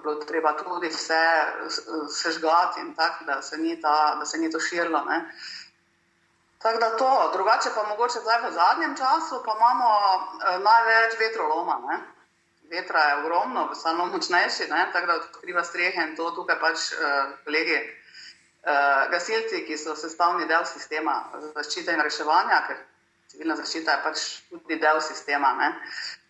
bilo 0.03 0.15
treba 0.25 0.55
tudi 0.57 0.89
vse 0.89 1.25
sežgati 2.11 2.81
in 2.81 2.95
tako, 2.95 3.25
da, 3.25 3.35
da 4.19 4.25
se 4.27 4.39
ni 4.39 4.51
to 4.51 4.61
širilo. 4.61 5.05
Ne. 5.05 5.21
Tako 6.65 6.79
da 6.79 6.97
to, 6.97 7.31
drugače 7.33 7.69
pa 7.75 7.83
mogoče 7.89 8.19
zdaj 8.25 8.41
v 8.49 8.53
zadnjem 8.53 8.97
času 8.97 9.43
pa 9.45 9.53
imamo 9.57 9.89
eh, 10.17 10.59
največ 10.59 11.19
vetroloma. 11.21 11.81
Ne. 11.89 11.99
Vetra 12.71 13.01
je 13.01 13.17
ogromno, 13.17 13.75
samo 13.75 14.07
močnejši, 14.07 14.71
ne, 14.71 14.89
tako 14.93 15.07
da 15.07 15.15
odkriva 15.15 15.65
strehe 15.65 16.07
in 16.09 16.17
to 16.17 16.31
tukaj 16.31 16.59
pač 16.61 16.93
eh, 16.93 17.37
kolegi. 17.45 17.79
Uh, 18.65 19.11
gasilci, 19.13 19.67
ki 19.67 19.77
so 19.77 19.93
sestavni 19.93 20.47
del 20.49 20.65
sistema 20.65 21.19
zaščite 21.53 21.93
in 21.93 22.01
reševanja, 22.01 22.63
ker 22.65 22.79
civilna 23.29 23.59
zaščita 23.59 23.93
je 23.93 24.03
pač 24.07 24.23
tudi 24.49 24.79
del 24.81 25.01
sistema, 25.05 25.51
ne? 25.59 25.69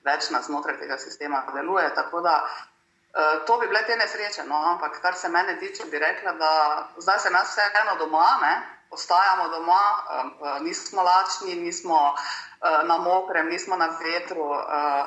več 0.04 0.26
nas 0.34 0.48
znotraj 0.48 0.80
tega 0.80 0.98
sistema 0.98 1.44
deluje. 1.54 1.86
Tako 1.94 2.24
da 2.26 2.34
uh, 2.42 3.44
to 3.46 3.60
bi 3.62 3.70
bile 3.70 3.84
te 3.86 3.94
nesreče. 4.00 4.48
No? 4.50 4.58
Ampak 4.72 4.98
kar 5.04 5.14
se 5.14 5.30
mene 5.30 5.54
tiče, 5.62 5.86
bi 5.92 6.02
rekla, 6.02 6.34
da 6.42 6.52
zdaj 6.98 7.22
se 7.22 7.30
nas 7.30 7.54
vseeno 7.54 7.94
doma, 8.02 8.26
ne? 8.42 8.54
ostajamo 8.90 9.48
doma, 9.54 9.80
uh, 9.94 10.60
nismo 10.66 11.06
lačni, 11.06 11.54
nismo 11.62 12.16
na 12.64 12.98
mokrem, 12.98 13.46
nismo 13.46 13.76
na 13.76 13.92
vetru. 14.02 14.50
Uh, 14.50 15.06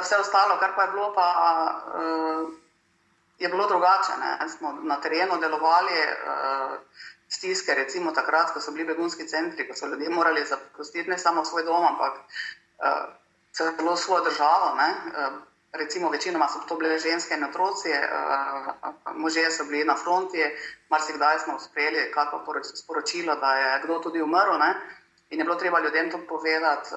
vse 0.00 0.24
ostalo, 0.24 0.56
kar 0.60 0.72
pa 0.76 0.88
je 0.88 0.96
bilo 0.96 1.12
pa. 1.12 1.28
Uh, 1.92 2.54
je 3.38 3.48
bilo 3.48 3.66
drugače. 3.66 4.12
Ne? 4.20 4.48
Smo 4.48 4.72
na 4.72 5.00
terenu 5.00 5.40
delovali 5.40 5.92
uh, 5.92 6.78
stiske, 7.28 7.74
recimo 7.74 8.12
takrat, 8.12 8.52
ko 8.52 8.60
so 8.60 8.72
bili 8.72 8.86
begunski 8.86 9.28
centri, 9.28 9.68
ko 9.68 9.76
so 9.76 9.86
ljudje 9.86 10.08
morali 10.10 10.46
zapustiti 10.46 11.10
ne 11.10 11.18
samo 11.18 11.44
svoj 11.44 11.64
dom, 11.64 11.84
ampak 11.84 12.14
uh, 12.14 13.14
celo 13.52 13.96
svojo 13.96 14.24
državo. 14.24 14.74
Uh, 14.74 15.38
recimo 15.72 16.10
večinoma 16.10 16.48
so 16.48 16.58
to 16.68 16.76
bile 16.76 16.98
ženske 16.98 17.34
in 17.34 17.44
otroci, 17.44 17.88
možje 19.14 19.50
so 19.50 19.64
bili 19.64 19.84
na 19.84 19.96
fronti, 19.96 20.38
marsikdaj 20.88 21.38
smo 21.38 21.58
sprejeli 21.58 22.12
kakšno 22.12 22.40
sporočilo, 22.74 23.36
da 23.36 23.54
je 23.54 23.82
kdo 23.84 23.98
tudi 23.98 24.22
umrl 24.22 24.58
ne? 24.58 24.74
in 25.30 25.38
je 25.38 25.44
bilo 25.44 25.56
treba 25.56 25.80
ljudem 25.80 26.10
to 26.10 26.18
povedati. 26.28 26.90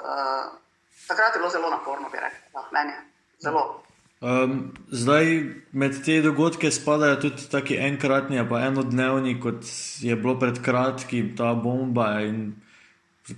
Takrat 1.08 1.36
je 1.36 1.40
bilo 1.40 1.50
zelo 1.50 1.70
naporno, 1.70 2.10
bi 2.10 2.18
rekel, 2.18 2.62
meni. 2.72 2.94
Zelo. 3.40 3.89
Um, 4.20 4.74
zdaj, 4.92 5.44
med 5.72 6.02
te 6.06 6.22
dogodke 6.22 6.72
spadajo 6.72 7.16
tudi 7.22 7.46
tako 7.52 7.76
enkratni, 7.80 8.42
pa 8.50 8.66
enodnevni, 8.68 9.38
kot 9.40 9.64
je 10.04 10.16
bilo 10.16 10.36
pred 10.40 10.60
kratkim, 10.64 11.36
ta 11.38 11.54
bomba 11.56 12.20
in 12.28 12.54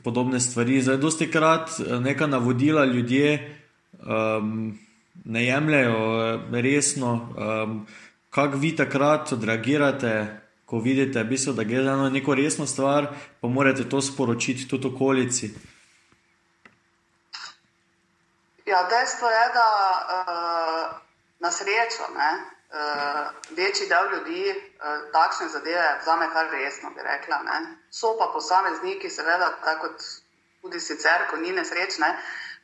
podobne 0.04 0.40
stvari. 0.40 0.82
Zdaj, 0.82 0.98
dosti 0.98 1.28
krat 1.32 1.70
eh, 1.80 2.00
neka 2.00 2.28
navodila 2.28 2.86
ljudje 2.86 3.58
um, 4.00 4.80
ne 5.26 5.46
jemljajo 5.46 6.00
eh, 6.26 6.62
resno. 6.62 7.14
Um, 7.38 7.86
Kako 8.32 8.58
vi 8.58 8.76
takrat 8.76 9.34
odreagirate, 9.34 10.28
ko 10.66 10.80
vidite, 10.80 11.24
bistvo, 11.24 11.54
da 11.54 11.64
gre 11.64 11.84
za 11.84 12.10
neko 12.10 12.36
resno 12.36 12.66
stvar, 12.66 13.08
pa 13.42 13.48
morate 13.48 13.84
to 13.90 14.02
sporočiti 14.02 14.68
tudi 14.68 14.88
okolici? 14.88 15.52
Ja, 18.72 18.84
dejstvo 18.84 19.30
je, 19.30 19.50
da 19.54 19.68
uh, 20.08 20.98
na 21.40 21.52
srečo 21.52 22.04
ne, 22.18 22.32
uh, 22.72 23.58
večji 23.58 23.88
del 23.88 24.06
ljudi 24.14 24.44
uh, 24.52 25.12
takšne 25.12 25.48
zadeve 25.48 25.98
vzame 26.02 26.30
kar 26.34 26.48
resno, 26.52 26.90
bi 26.96 27.04
rekla. 27.04 27.42
Ne. 27.44 27.58
So 27.92 28.14
pa 28.20 28.30
posamezniki, 28.34 29.10
seveda, 29.10 29.50
tako 29.66 29.88
kot 29.88 30.06
tudi 30.62 30.80
sicer, 30.80 31.28
ko 31.30 31.42
ni 31.42 31.52
nesrečne, 31.52 32.14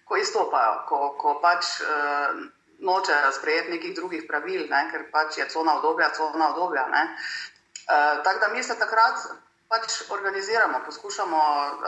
ko 0.08 0.15
izstopajo, 0.15 0.78
ko, 0.88 1.00
ko 1.20 1.34
pač 1.43 1.74
uh, 1.84 2.39
nočejo 2.80 3.34
sprejeti 3.39 3.76
nekih 3.76 3.96
drugih 3.96 4.24
pravil, 4.30 4.63
ne, 4.72 4.86
ker 4.91 5.10
pač 5.12 5.41
je 5.41 5.50
cona 5.52 5.76
obdobja, 5.82 6.13
cona 6.15 6.54
obdobja. 6.54 6.88
Uh, 6.88 8.24
tako 8.24 8.39
da 8.46 8.54
mi 8.56 8.63
se 8.63 8.80
takrat 8.80 9.28
pač 9.67 10.01
organiziramo, 10.10 10.80
poskušamo 10.86 11.39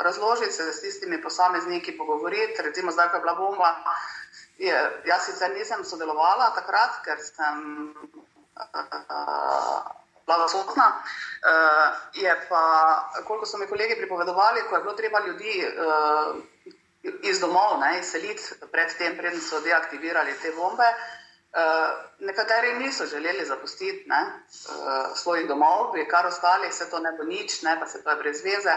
razložiti 0.03 0.51
se 0.51 0.73
s 0.73 0.81
tistimi 0.81 1.21
posamezniki, 1.21 1.97
pogovoriti. 1.97 2.61
Recimo, 2.61 2.91
zdaj, 2.91 3.09
ko 3.09 3.15
je 3.15 3.21
bila 3.21 3.35
bomba, 3.35 3.75
je, 4.57 5.01
jaz 5.05 5.25
sicer 5.25 5.51
nisem 5.55 5.83
sodelovala 5.85 6.51
takrat, 6.55 6.99
ker 7.05 7.17
sem 7.23 7.93
uh, 8.55 8.73
bila 10.25 10.43
odsotna. 10.43 10.87
Uh, 10.91 11.95
je 12.13 12.35
pa, 12.49 12.63
koliko 13.27 13.45
so 13.45 13.57
mi 13.57 13.67
kolegi 13.67 13.95
pripovedovali, 13.95 14.67
ko 14.69 14.75
je 14.75 14.81
bilo 14.81 14.93
treba 14.93 15.19
ljudi 15.19 15.63
uh, 15.67 16.35
iz 17.23 17.39
domov 17.39 17.79
izseliti, 17.99 18.43
predtem, 18.71 19.17
preden 19.17 19.41
so 19.41 19.59
deaktivirali 19.63 20.35
te 20.41 20.51
bombe. 20.51 20.83
Uh, 20.83 21.19
Uh, 21.49 21.97
nekateri 22.19 22.73
niso 22.79 23.05
želeli 23.05 23.45
zapustiti 23.45 24.09
ne, 24.09 24.21
uh, 24.21 25.15
svojih 25.15 25.47
domov, 25.47 25.91
bi 25.93 26.07
kar 26.07 26.25
ostali, 26.25 26.71
se 26.71 26.89
to 26.89 26.99
ne 26.99 27.11
bo 27.11 27.23
nič, 27.23 27.61
ne, 27.61 27.79
pa 27.79 27.87
se 27.87 28.03
to 28.03 28.09
je 28.09 28.15
brez 28.15 28.43
veze. 28.45 28.75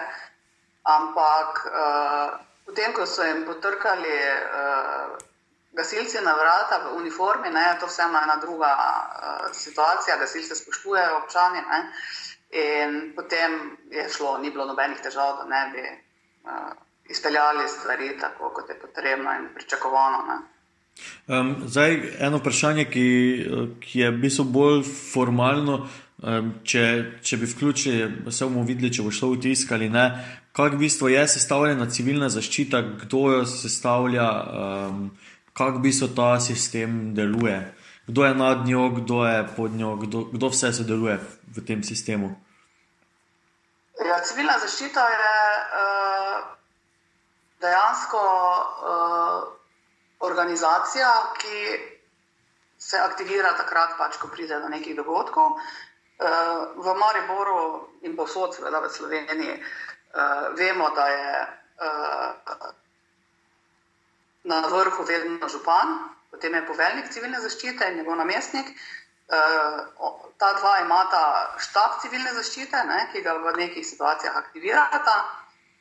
Ampak 0.82 1.66
uh, 1.66 2.38
potem, 2.66 2.92
ko 2.92 3.06
so 3.06 3.22
jim 3.22 3.44
potrkali 3.44 4.14
uh, 4.16 5.18
gasilci 5.72 6.20
na 6.24 6.32
vrata 6.32 6.78
v 6.78 6.96
uniformi, 6.96 7.50
ne, 7.50 7.76
to 7.80 7.86
vse 7.86 8.08
ima 8.08 8.22
ena 8.24 8.36
druga 8.36 8.72
uh, 8.72 9.52
situacija, 9.52 10.16
gasilce 10.16 10.54
spoštujejo 10.54 11.16
občani. 11.16 11.60
Ne, 11.68 11.82
in 12.50 13.12
potem 13.16 13.76
je 13.90 14.08
šlo, 14.08 14.38
ni 14.38 14.50
bilo 14.50 14.64
nobenih 14.64 15.00
težav, 15.00 15.36
da 15.36 15.44
ne 15.44 15.62
bi 15.74 15.84
uh, 16.48 16.72
izpeljali 17.04 17.68
stvari 17.68 18.18
tako, 18.20 18.48
kot 18.48 18.68
je 18.68 18.80
potrebno 18.80 19.32
in 19.32 19.52
pričakovano. 19.54 20.24
Ne. 20.28 20.51
Um, 21.26 21.56
zdaj, 21.66 22.00
eno 22.18 22.38
vprašanje, 22.38 22.84
ki, 22.90 23.06
ki 23.80 24.00
je 24.00 24.10
v 24.10 24.18
bistvu 24.22 24.44
bolj 24.44 24.82
formalno, 24.84 25.84
um, 26.22 26.52
če, 26.66 26.84
če 27.22 27.38
bi 27.40 27.48
vključili, 27.48 28.30
se 28.30 28.46
bomo 28.46 28.64
videli, 28.66 28.92
če 28.92 29.06
bo 29.06 29.12
šlo 29.14 29.32
v 29.34 29.40
tisk 29.46 29.72
ali 29.72 29.88
ne. 29.90 30.06
Kaj 30.52 30.74
v 30.74 30.82
bistvu 30.82 31.12
je 31.12 31.22
sestavljena 31.30 31.88
civilna 31.90 32.28
zaščita, 32.28 32.82
kdo 33.04 33.22
jo 33.32 33.44
sestavlja, 33.48 34.28
um, 34.42 35.06
kako 35.56 35.78
v 35.78 35.84
bistvu 35.86 36.10
ta 36.16 36.34
sistem 36.42 37.14
deluje, 37.16 37.56
kdo 38.10 38.26
je 38.26 38.34
nad 38.34 38.66
njo, 38.66 38.88
kdo 39.00 39.24
je 39.24 39.40
pod 39.56 39.78
njo, 39.78 39.96
kdo, 40.04 40.26
kdo 40.34 40.52
vse 40.52 40.72
sodeluje 40.74 41.16
v 41.56 41.66
tem 41.66 41.86
sistemu. 41.86 42.34
Ja, 44.02 44.20
civilna 44.26 44.58
zaščita 44.58 45.08
je 45.14 45.32
uh, 45.80 46.38
dejansko. 47.62 48.22
Uh, 48.82 49.61
organizacija, 50.22 51.10
ki 51.38 51.58
se 52.78 52.98
aktivira 52.98 53.54
takrat, 53.58 53.96
pač, 53.98 54.18
ko 54.18 54.30
pride 54.32 54.58
do 54.60 54.68
nekih 54.68 54.96
dogodkov. 54.96 55.58
Eh, 56.22 56.58
v 56.76 56.94
Mariboru 56.94 57.88
in 58.06 58.16
povsod, 58.16 58.54
seveda 58.54 58.80
v 58.80 58.90
Sloveniji, 58.90 59.54
eh, 59.58 60.48
vemo, 60.58 60.90
da 60.94 61.06
je 61.08 61.34
eh, 61.82 62.32
na 64.44 64.60
vrhu 64.66 65.04
vedno 65.04 65.48
župan, 65.48 65.98
potem 66.30 66.54
je 66.54 66.66
poveljnik 66.66 67.12
civilne 67.12 67.40
zaščite 67.40 67.90
in 67.90 67.96
njegov 68.02 68.16
namestnik. 68.16 68.74
Ta 70.38 70.48
dva 70.58 70.72
imata 70.82 71.54
štab 71.62 72.00
civilne 72.02 72.34
zaščite, 72.34 72.84
ne, 72.84 73.06
ki 73.12 73.22
ga 73.22 73.32
v 73.38 73.52
nekih 73.56 73.86
situacijah 73.86 74.36
aktivirata, 74.36 75.14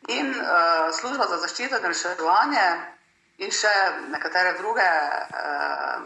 in 0.07 0.29
uh, 0.29 0.93
služba 0.93 1.27
za 1.29 1.37
zaščito 1.37 1.77
in 1.77 1.85
reševanje 1.85 2.65
in 3.41 3.51
še 3.51 3.73
nekatere 4.13 4.53
druge 4.59 4.85
uh, 4.85 6.05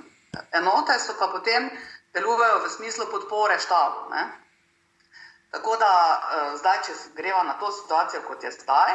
enote, 0.55 0.97
so 0.99 1.15
pa 1.19 1.27
potem 1.33 1.67
delujejo 2.15 2.63
v 2.63 2.71
smislu 2.71 3.07
podpore 3.11 3.59
štabu. 3.59 4.09
Ne? 4.13 4.23
Tako 5.51 5.75
da 5.79 5.91
uh, 5.91 6.53
zdaj, 6.59 6.81
če 6.87 6.95
gremo 7.17 7.43
na 7.43 7.57
to 7.59 7.71
situacijo, 7.71 8.23
kot 8.27 8.43
je 8.43 8.51
zdaj, 8.55 8.93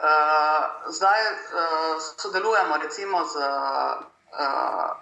uh, 0.00 0.88
zdaj 0.92 1.20
uh, 1.32 2.06
sodelujemo 2.16 2.80
recimo 2.80 3.24
z 3.24 3.44
uh, 3.44 4.96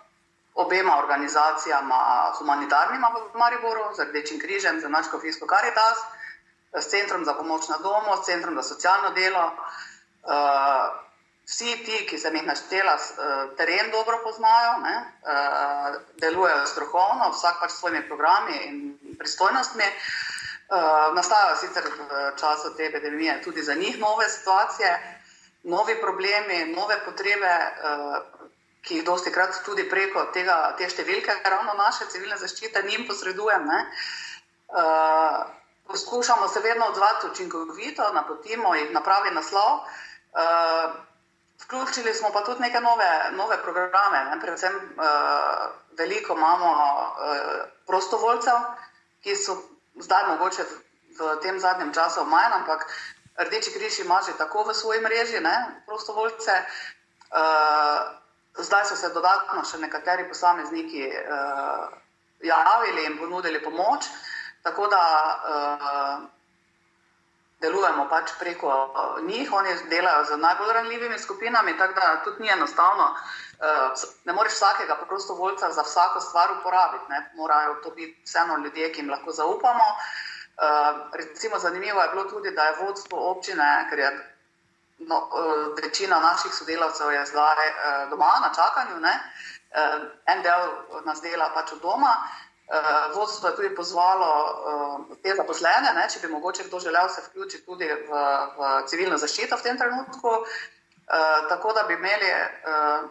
obema 0.55 0.99
organizacijama, 0.99 2.33
humanitarnima 2.39 3.11
v 3.15 3.39
Mariboru, 3.39 3.89
z 3.95 4.07
Rdečim 4.11 4.39
križem, 4.39 4.79
z 4.81 4.91
Naško 4.91 5.19
Fisko 5.19 5.47
Caritas, 5.51 5.99
s 6.75 6.87
Centrom 6.91 7.25
za 7.25 7.35
pomoč 7.35 7.71
na 7.71 7.79
domu, 7.79 8.15
s 8.19 8.27
Centrom 8.27 8.55
za 8.55 8.63
socialno 8.63 9.11
delo. 9.15 9.51
Uh, 10.25 11.04
vsi 11.47 11.77
ti, 11.85 12.05
ki 12.09 12.19
sem 12.19 12.37
jih 12.37 12.47
naštela, 12.47 12.95
eh, 12.95 13.57
teren 13.57 13.91
dobro 13.91 14.21
poznajo, 14.25 14.79
ne, 14.83 14.95
eh, 15.33 15.99
delujejo 16.21 16.67
strokovno, 16.67 17.31
vsak 17.31 17.61
pač 17.61 17.71
s 17.71 17.79
svojimi 17.79 18.09
programi 18.09 18.57
in 18.69 19.17
pristojnostmi. 19.19 19.85
Eh, 19.85 21.13
nastajajo 21.15 21.57
sicer 21.57 21.85
v 21.85 22.33
času 22.41 22.75
te 22.77 22.87
epidemije 22.87 23.43
tudi 23.43 23.63
za 23.63 23.75
njih 23.75 23.99
nove 23.99 24.29
situacije, 24.29 25.21
novi 25.63 26.01
problemi, 26.01 26.75
nove 26.77 27.05
potrebe, 27.05 27.53
ki 28.83 28.95
jih 28.97 29.05
dosti 29.05 29.33
krat 29.33 29.65
tudi 29.65 29.89
preko 29.89 30.25
tega, 30.33 30.75
te 30.79 30.89
številke, 30.89 31.33
ravno 31.45 31.73
naše 31.73 32.05
civilne 32.13 32.37
zaščite, 32.37 32.83
njim 32.83 33.07
posredujem. 33.09 33.65
Ne. 33.65 33.87
Poskušamo 35.89 36.49
se 36.49 36.61
vedno 36.61 36.87
odzvati 36.87 37.27
učinkovito, 37.27 38.13
napotimo 38.13 38.75
jih 38.75 38.93
na 38.93 39.01
pravi 39.01 39.31
naslov. 39.31 39.89
Vključili 41.63 42.15
smo 42.15 42.33
pa 42.33 42.45
tudi 42.45 42.61
neke 42.61 42.81
nove, 42.81 43.31
nove 43.33 43.63
programe, 43.63 44.25
ne? 44.25 44.41
predvsem 44.41 44.75
uh, 44.75 45.71
veliko 45.99 46.35
imamo 46.35 46.71
uh, 46.71 47.69
prostovoljcev, 47.87 48.57
ki 49.23 49.37
so 49.37 49.57
zdaj 49.95 50.27
mogoče 50.29 50.63
v, 50.63 50.75
v 51.19 51.37
tem 51.43 51.61
zadnjem 51.61 51.93
času 51.95 52.25
manj, 52.25 52.53
ampak 52.53 52.89
Rdeči 53.39 53.73
križ 53.75 53.99
ima 53.99 54.23
že 54.23 54.39
tako 54.39 54.63
v 54.63 54.75
svoji 54.75 55.01
mreži 55.01 55.41
ne? 55.41 55.83
prostovoljce. 55.87 56.53
Uh, 57.35 57.99
zdaj 58.59 58.85
so 58.85 58.97
se 58.97 59.09
dodatno 59.11 59.65
še 59.67 59.79
nekateri 59.83 60.29
posamezniki 60.29 61.09
uh, 61.11 61.91
javili 62.43 63.07
in 63.07 63.19
ponudili 63.19 63.63
pomoč. 63.63 64.07
Tako 64.63 64.87
da 64.87 65.03
uh, 65.03 66.23
delujemo 67.61 68.09
pač 68.09 68.33
preko 68.39 68.71
eh, 68.71 69.23
njih, 69.23 69.53
oni 69.53 69.75
delajo 69.91 70.25
z 70.25 70.37
najbolj 70.37 70.73
ranljivimi 70.73 71.19
skupinami, 71.19 71.79
tako 71.79 71.95
da 72.01 72.21
tudi 72.25 72.43
ni 72.43 72.51
enostavno. 72.51 73.15
Eh, 73.61 74.05
ne 74.25 74.33
moreš 74.33 74.53
vsakega 74.53 74.97
prostovoljca 75.09 75.73
za 75.73 75.83
vsako 75.83 76.21
stvar 76.21 76.53
uporabiti, 76.59 77.05
ne? 77.09 77.31
morajo 77.35 77.75
to 77.83 77.91
biti 77.91 78.23
vseeno 78.25 78.57
ljudje, 78.65 78.93
ki 78.93 79.01
jim 79.01 79.11
lahko 79.11 79.33
zaupamo. 79.33 79.89
Eh, 79.95 80.95
recimo, 81.13 81.59
zanimivo 81.59 82.03
je 82.03 82.09
bilo 82.09 82.25
tudi, 82.25 82.51
da 82.51 82.65
je 82.65 82.77
vodstvo 82.81 83.31
občine, 83.31 83.87
ker 83.91 83.99
je 83.99 84.11
no, 84.99 85.29
večina 85.83 86.21
naših 86.21 86.55
sodelavcev 86.55 87.13
je 87.13 87.27
zdaj 87.27 87.57
doma 88.11 88.33
na 88.41 88.51
čakanju, 88.55 89.01
ne? 89.01 89.15
en 90.27 90.43
del 90.43 90.69
nas 91.05 91.21
dela 91.21 91.49
pač 91.55 91.73
od 91.73 91.81
doma. 91.83 92.13
Uh, 92.65 93.17
vodstvo 93.17 93.49
je 93.49 93.57
tudi 93.57 93.75
pozvalo 93.77 94.29
uh, 95.09 95.17
te 95.23 95.35
zaposlene, 95.37 95.91
ne, 95.95 96.07
če 96.09 96.23
bi 96.23 96.31
mogoče 96.33 96.65
kdo 96.65 96.79
želel 96.81 97.09
se 97.13 97.21
vključiti 97.27 97.65
tudi 97.67 97.85
v, 97.85 98.23
v 98.57 98.71
civilno 98.89 99.19
zaščito 99.21 99.59
v 99.61 99.67
tem 99.67 99.77
trenutku, 99.79 100.33
uh, 100.33 101.43
tako 101.51 101.75
da 101.77 101.83
bi 101.85 101.99
imeli 101.99 102.31
uh, 102.33 103.05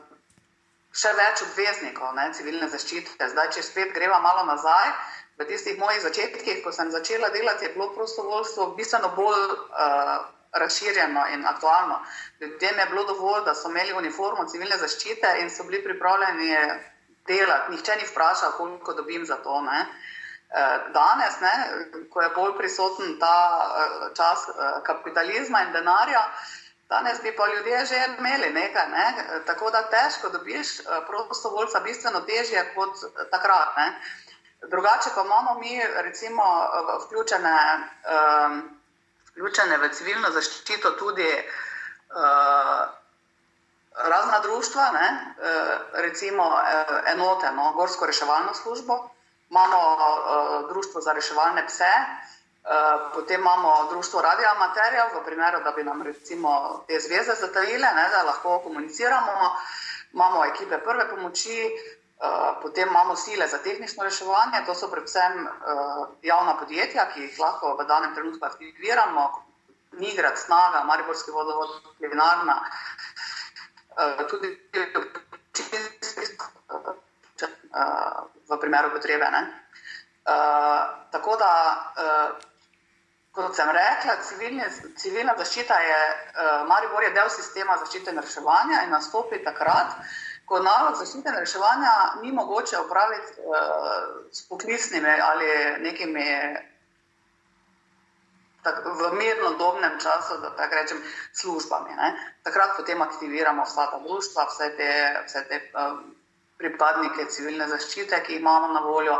še 0.90 1.14
več 1.18 1.44
obveznikov 1.46 2.16
ne, 2.18 2.32
civilne 2.34 2.70
zaščite. 2.70 3.30
Zdaj, 3.30 3.52
če 3.54 3.66
spet 3.68 3.94
greva 3.94 4.18
malo 4.26 4.42
nazaj, 4.50 4.90
v 5.38 5.46
tistih 5.50 5.78
mojih 5.78 6.02
začetkih, 6.02 6.64
ko 6.66 6.74
sem 6.74 6.90
začela 6.94 7.30
delati, 7.34 7.66
je 7.66 7.74
bilo 7.74 7.92
prostovoljstvo 7.94 8.72
bistveno 8.78 9.14
bolj 9.18 9.54
uh, 9.54 10.18
razširjeno 10.54 11.28
in 11.34 11.46
aktualno. 11.46 12.00
Ljudem 12.42 12.80
je 12.80 12.86
bilo 12.90 13.04
dovolj, 13.04 13.46
da 13.46 13.54
so 13.54 13.70
imeli 13.70 13.94
uniformo 13.94 14.46
civilne 14.50 14.78
zaščite 14.78 15.38
in 15.42 15.50
so 15.50 15.64
bili 15.70 15.84
pripravljeni 15.84 16.58
delati. 17.28 17.72
Nihče 17.72 17.96
ni 17.96 18.08
vprašal, 18.08 18.52
koliko 18.58 18.94
dobim 18.94 19.26
za 19.26 19.36
to. 19.44 19.62
Ne. 19.62 19.86
Eh, 20.54 20.80
danes, 20.94 21.40
ne, 21.42 21.54
ko 22.10 22.22
je 22.22 22.30
bolj 22.36 22.58
prisoten 22.58 23.20
ta 23.20 23.38
čas 24.16 24.50
kapitalizma 24.84 25.62
in 25.62 25.72
denarja, 25.74 26.28
Danes 26.94 27.22
bi 27.24 27.36
pa 27.36 27.48
ljudje 27.48 27.86
že 27.86 27.96
imeli 28.18 28.50
nekaj, 28.54 28.88
ne? 28.88 29.14
tako 29.46 29.72
da 29.72 29.90
težko 29.90 30.30
dobiš 30.30 30.80
eh, 30.80 30.84
prostovoljca, 31.08 31.80
bistveno 31.80 32.22
težje 32.22 32.74
kot 32.76 32.94
takrat. 33.32 33.78
Ne? 33.78 33.88
Drugače 34.72 35.10
pa 35.16 35.22
imamo 35.22 35.60
mi, 35.60 35.82
recimo, 35.96 36.44
vključene, 37.06 37.58
um, 38.16 38.80
vključene 39.32 39.78
v 39.78 39.90
civilno 39.94 40.30
zaščito 40.32 40.92
tudi 40.92 41.28
uh, 41.28 42.88
razna 43.98 44.40
društva, 44.40 44.92
ne? 44.92 45.36
uh, 45.38 46.02
recimo 46.02 46.60
enote, 47.08 47.52
no? 47.52 47.74
Gorsko 47.74 48.06
reševalno 48.06 48.54
službo, 48.54 49.10
imamo 49.50 49.80
uh, 49.94 50.70
društvo 50.70 51.02
za 51.02 51.14
reševalne 51.14 51.68
pse. 51.68 51.94
Eh, 52.66 52.70
potem 53.14 53.42
imamo 53.42 53.88
društvo 53.90 54.22
radioamaterjev, 54.22 55.06
v 55.16 55.26
primeru, 55.26 55.60
da 55.64 55.72
bi 55.72 55.84
nam 55.84 56.02
recimo 56.02 56.84
te 56.88 57.00
zveze 57.00 57.34
zatajile, 57.40 57.88
ne, 57.96 58.10
da 58.10 58.24
lahko 58.24 58.60
komuniciramo. 58.60 59.32
Imamo 60.14 60.46
ekipe 60.46 60.78
prve 60.78 61.10
pomoči, 61.10 61.72
potem 62.62 62.88
imamo 62.88 63.16
sile 63.16 63.48
za 63.48 63.58
tehnično 63.58 64.04
reševanje, 64.04 64.64
to 64.66 64.76
so 64.76 64.88
predvsem 64.88 65.48
javna 66.22 66.56
podjetja, 66.58 67.10
ki 67.14 67.22
jih 67.22 67.40
lahko 67.40 67.76
v 67.76 67.86
danem 67.86 68.16
trenutku 68.16 68.46
aktiviramo, 68.46 69.44
Nigrad, 69.92 70.38
Snaga, 70.38 70.84
Mariborski 70.84 71.32
vodovod, 71.32 71.70
Plinarna, 72.00 72.56
uh, 72.62 73.33
tudi 74.30 74.50
uh, 76.74 78.24
v 78.50 78.60
primeru 78.60 78.92
potrebe. 78.96 79.28
Uh, 80.24 80.82
tako 81.12 81.36
da 81.36 81.52
uh, 81.98 82.52
Kot 83.34 83.56
sem 83.58 83.70
rekla, 83.74 84.20
civilne, 84.22 84.68
civilna 85.02 85.34
zaščita 85.40 85.78
je, 85.82 86.02
uh, 86.38 86.68
Maribor 86.70 87.02
je 87.02 87.16
del 87.16 87.32
sistema 87.34 87.80
zaščite 87.82 88.14
in 88.14 88.22
reševanja 88.22 88.84
in 88.86 88.94
nastopi 88.94 89.40
takrat, 89.42 89.96
ko 90.46 90.60
nalog 90.62 91.00
zaščite 91.00 91.32
in 91.32 91.40
reševanja 91.42 91.94
ni 92.22 92.30
mogoče 92.38 92.84
upraviti 92.84 93.42
uh, 93.42 94.04
s 94.30 94.46
poklicnimi 94.52 95.16
ali 95.30 95.50
nekimi 95.82 96.28
tak, 98.64 98.86
v 98.86 99.14
mirno 99.20 99.54
dobnem 99.60 100.00
času, 100.00 100.38
da 100.42 100.56
tako 100.56 100.76
rečem, 100.76 101.04
službami. 101.34 101.96
Ne? 101.96 102.10
Takrat 102.44 102.78
potem 102.78 103.02
aktiviramo 103.02 103.64
vsa 103.64 103.88
ta 103.92 104.00
društva, 104.00 104.48
vse 104.50 104.70
te, 104.78 104.92
vse 105.28 105.44
te 105.50 105.60
uh, 105.74 106.00
pripadnike 106.58 107.28
civilne 107.30 107.68
zaščite, 107.68 108.24
ki 108.24 108.40
imamo 108.40 108.74
na 108.74 108.82
voljo. 108.86 109.20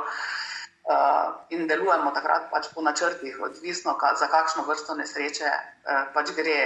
Uh, 0.84 1.30
in 1.56 1.64
delujemo 1.68 2.12
takrat 2.12 2.50
pač 2.52 2.68
po 2.76 2.82
načrtih, 2.84 3.38
odvisno 3.40 3.94
ka, 3.96 4.18
za 4.20 4.28
kakšno 4.28 4.66
vrsto 4.68 4.98
nesreče 5.00 5.48
uh, 5.48 6.12
pač 6.16 6.34
gre. 6.36 6.60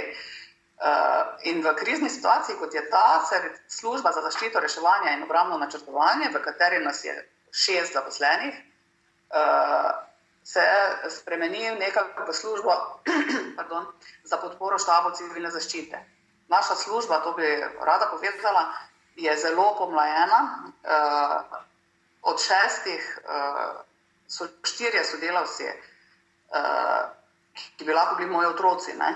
Uh, 0.78 1.38
in 1.50 1.62
v 1.62 1.74
krizni 1.78 2.10
situaciji, 2.10 2.58
kot 2.58 2.74
je 2.74 2.82
ta, 2.90 3.22
se 3.26 3.38
služba 3.70 4.12
za 4.14 4.22
zaščito, 4.26 4.62
reševanje 4.62 5.14
in 5.14 5.22
obrambno 5.26 5.58
načrtovanje, 5.58 6.30
v 6.34 6.42
kateri 6.42 6.82
nas 6.82 7.04
je 7.04 7.14
šest 7.50 7.94
zaposlenih, 7.94 8.58
uh, 9.34 10.07
se 10.48 10.64
spremeni 11.10 11.70
v 11.70 11.78
nekakšno 11.78 12.32
službo 12.32 12.72
pardon, 13.58 13.84
za 14.24 14.40
podporo 14.40 14.78
štabu 14.80 15.12
civilne 15.12 15.50
zaščite. 15.52 16.00
Naša 16.48 16.74
služba, 16.74 17.20
to 17.20 17.34
bi 17.36 17.44
rada 17.84 18.08
povedala, 18.08 18.72
je 19.16 19.36
zelo 19.36 19.74
pomlajena. 19.76 20.40
Uh, 20.88 21.58
od 22.22 22.40
šestih 22.40 23.02
uh, 23.24 23.84
so 24.28 24.48
štirje 24.64 25.04
sodelavci, 25.04 25.68
uh, 25.68 27.04
ki 27.76 27.84
bi 27.84 27.92
lahko 27.92 28.16
bili 28.16 28.30
moji 28.30 28.48
otroci. 28.48 28.96
Ne? 28.96 29.12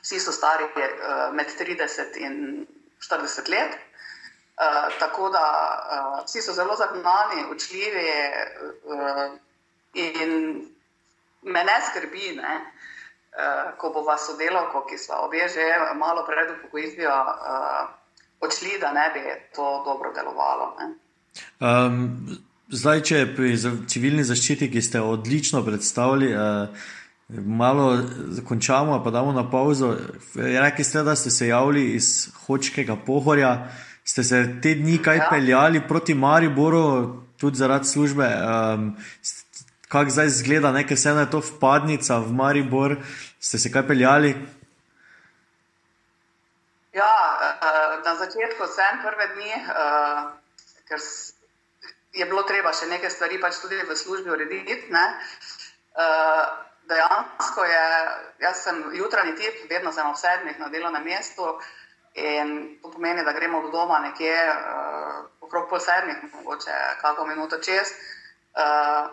Vsi 0.00 0.20
so 0.20 0.32
stari 0.32 0.64
uh, 0.64 1.36
med 1.36 1.52
30 1.52 2.16
in 2.16 2.66
40 3.04 3.52
let. 3.52 3.76
Uh, 3.76 4.88
tako 4.98 5.28
da 5.28 5.44
uh, 5.44 6.24
vsi 6.24 6.40
so 6.42 6.56
zelo 6.56 6.76
zagnani, 6.76 7.44
učljivi, 7.52 8.08
uh, 8.88 9.36
in 9.94 10.34
me 11.42 11.64
ne 11.64 11.78
skrbi, 11.88 12.36
ne, 12.36 12.54
uh, 12.60 13.72
ko 13.78 13.90
bo 13.94 14.02
vas 14.02 14.26
sodelovko, 14.26 14.84
ki 14.90 14.98
smo 14.98 15.24
obe 15.26 15.48
že 15.48 15.66
malo 15.98 16.26
pred 16.26 16.58
upokojitvijo 16.58 17.16
uh, 17.24 17.88
odšli, 18.40 18.78
da 18.80 18.92
ne 18.92 19.10
bi 19.14 19.20
to 19.54 19.82
dobro 19.84 20.12
delovalo. 20.12 20.76
Um, 21.60 22.40
Zdaj, 22.70 23.00
če 23.02 23.20
pri 23.34 23.56
civilni 23.90 24.22
zaščiti, 24.22 24.68
ki 24.70 24.82
ste 24.82 25.00
odlično 25.02 25.64
predstavili, 25.66 26.28
eh, 26.30 26.90
malo 27.42 27.86
zakončamo, 28.38 29.00
pa 29.02 29.10
damo 29.10 29.32
na 29.32 29.42
pauzo. 29.50 29.96
Rekli 30.36 30.84
ste, 30.84 31.02
da 31.02 31.16
ste 31.16 31.30
se 31.30 31.48
javili 31.48 31.96
iz 31.96 32.28
Hočkega 32.46 32.96
pohorja, 33.06 33.70
ste 34.04 34.22
se 34.24 34.44
te 34.62 34.74
dni 34.74 34.98
kaj 35.02 35.16
ja. 35.16 35.26
peljali 35.30 35.82
proti 35.88 36.14
Mariboru, 36.14 36.84
tudi 37.38 37.58
zaradi 37.58 37.90
službe. 37.90 38.28
Um, 38.38 38.96
Kako 39.90 40.10
zdaj 40.10 40.26
izgleda, 40.26 40.70
nekaj 40.72 40.96
se 40.96 41.08
je 41.08 41.30
to 41.30 41.40
vpadnica 41.40 42.18
v 42.18 42.32
Maribor, 42.32 42.96
ste 43.40 43.58
se 43.58 43.72
kaj 43.72 43.86
peljali? 43.86 44.30
Ja, 46.92 47.14
eh, 47.62 47.98
na 48.04 48.14
začetku 48.14 48.66
sem 48.66 49.00
prve 49.02 49.26
dni, 49.34 49.50
uh, 49.50 50.30
ker 50.88 51.00
je 52.12 52.24
bilo 52.24 52.42
treba 52.42 52.70
še 52.72 52.86
nekaj 52.86 53.10
stvari 53.10 53.40
pač 53.42 53.58
tudi 53.62 53.82
v 53.82 53.96
službi 53.96 54.30
urediti. 54.30 54.78
Uh, 54.94 56.46
dejansko 56.86 57.64
je, 57.64 57.86
jaz 58.46 58.62
sem 58.62 58.78
jutranji 58.94 59.34
tip, 59.42 59.64
vedno 59.70 59.90
sem 59.92 60.06
ob 60.06 60.14
sedmih 60.16 60.58
na 60.58 60.68
delovnem 60.68 61.02
mestu 61.02 61.58
in 62.14 62.78
to 62.82 62.90
pomeni, 62.94 63.24
da 63.26 63.32
gremo 63.32 63.58
od 63.58 63.72
doma 63.72 63.98
nekje 64.06 64.38
uh, 64.54 65.26
okrog 65.40 65.66
pol 65.70 65.82
sedmih, 65.82 66.22
mogoče 66.34 66.78
kako 67.02 67.26
minuto 67.26 67.58
čez. 67.58 67.90
Uh, 68.54 69.10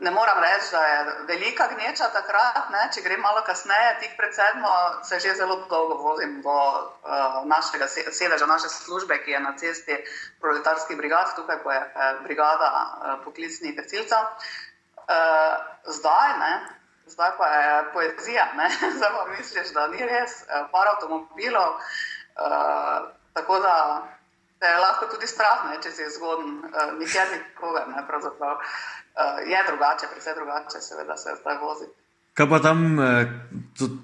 Ne 0.00 0.10
moram 0.10 0.38
reči, 0.38 0.70
da 0.70 0.84
je 0.86 1.24
velika 1.28 1.66
gneča 1.68 2.06
takrat, 2.12 2.70
ne? 2.72 2.86
če 2.94 3.02
grem 3.04 3.20
malo 3.20 3.42
kasneje, 3.44 3.90
tik 4.00 4.14
pred 4.16 4.32
sedmo, 4.34 4.70
se 5.04 5.18
že 5.20 5.34
zelo 5.36 5.58
dolgo 5.68 5.98
vozim 6.00 6.38
do 6.42 6.54
uh, 6.54 7.42
našega 7.44 7.88
sedeža, 7.88 8.46
naše 8.46 8.70
službe, 8.72 9.18
ki 9.24 9.36
je 9.36 9.40
na 9.40 9.52
cesti 9.60 9.98
proletarskih 10.40 10.96
brigad, 10.96 11.34
tukaj 11.36 11.60
pa 11.64 11.74
je 11.74 11.82
uh, 11.82 12.22
brigada 12.24 12.70
uh, 12.72 13.18
poklicnih 13.24 13.76
gasilcev. 13.76 14.32
Uh, 14.96 15.60
zdaj, 15.84 16.38
ne? 16.40 16.54
zdaj 17.12 17.36
pa 17.36 17.46
je 17.52 17.84
poezija, 17.92 18.48
zdaj 18.96 19.12
pa 19.18 19.28
misliš, 19.36 19.74
da 19.76 19.86
ni 19.92 20.00
res, 20.08 20.40
uh, 20.48 20.72
par 20.72 20.88
avtomobilov, 20.94 21.76
uh, 22.40 23.12
tako 23.36 23.60
da 23.60 23.76
te 24.58 24.72
je 24.72 24.78
lahko 24.78 25.12
tudi 25.12 25.28
strah, 25.28 25.68
ne? 25.68 25.78
če 25.84 25.92
si 25.92 26.10
zgoden, 26.16 26.58
uh, 26.72 26.96
nikjer 26.96 27.28
nikogar, 27.36 27.92
ne 27.92 28.06
pravzaprav. 28.08 28.56
Uh, 28.56 29.01
uh, 29.16 29.50
je 29.52 29.58
drugače, 29.66 30.06
predvsej 30.10 30.34
drugače, 30.34 30.80
seveda 30.80 31.16
se 31.16 31.30
zdaj 31.40 31.58
vozi. 31.58 31.86
Kaj 32.34 32.48
pa 32.48 32.58
tam 32.64 33.00
eh, 33.00 33.26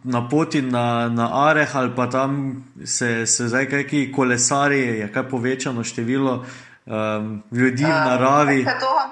na 0.04 0.28
poti 0.28 0.62
na, 0.62 1.08
na 1.08 1.48
Areh 1.48 1.76
ali 1.76 1.94
pa 1.96 2.06
tam 2.10 2.64
se, 2.86 3.26
se 3.26 3.48
zdaj 3.48 3.70
kaj 3.70 4.12
kolesari, 4.16 4.80
je 4.80 5.12
kaj 5.12 5.28
povečano 5.30 5.84
število 5.84 6.34
um, 6.34 7.42
ljudi 7.52 7.84
v 7.84 7.88
naravi? 8.08 8.60
Uh, 8.60 8.80
to 8.80 8.90
vam 8.94 9.10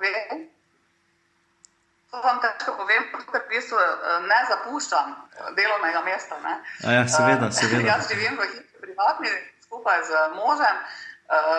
vem. 0.00 0.46
To 2.10 2.20
vam 2.20 2.40
težko 2.44 2.76
povem, 2.76 3.08
ker 3.32 3.40
v 3.40 3.48
bistvu 3.48 3.78
ne 4.28 4.40
zapuščam 4.52 5.14
delovnega 5.56 6.04
mesta. 6.04 6.36
Ja, 6.84 7.08
seveda, 7.08 7.48
seveda. 7.50 7.86
Jaz 7.88 8.08
živim 8.12 8.36
v 8.36 8.50
hiši 8.50 8.80
privatni 8.82 9.32
skupaj 9.64 10.04
z 10.04 10.26
možem. 10.36 10.76
Uh, 10.76 11.09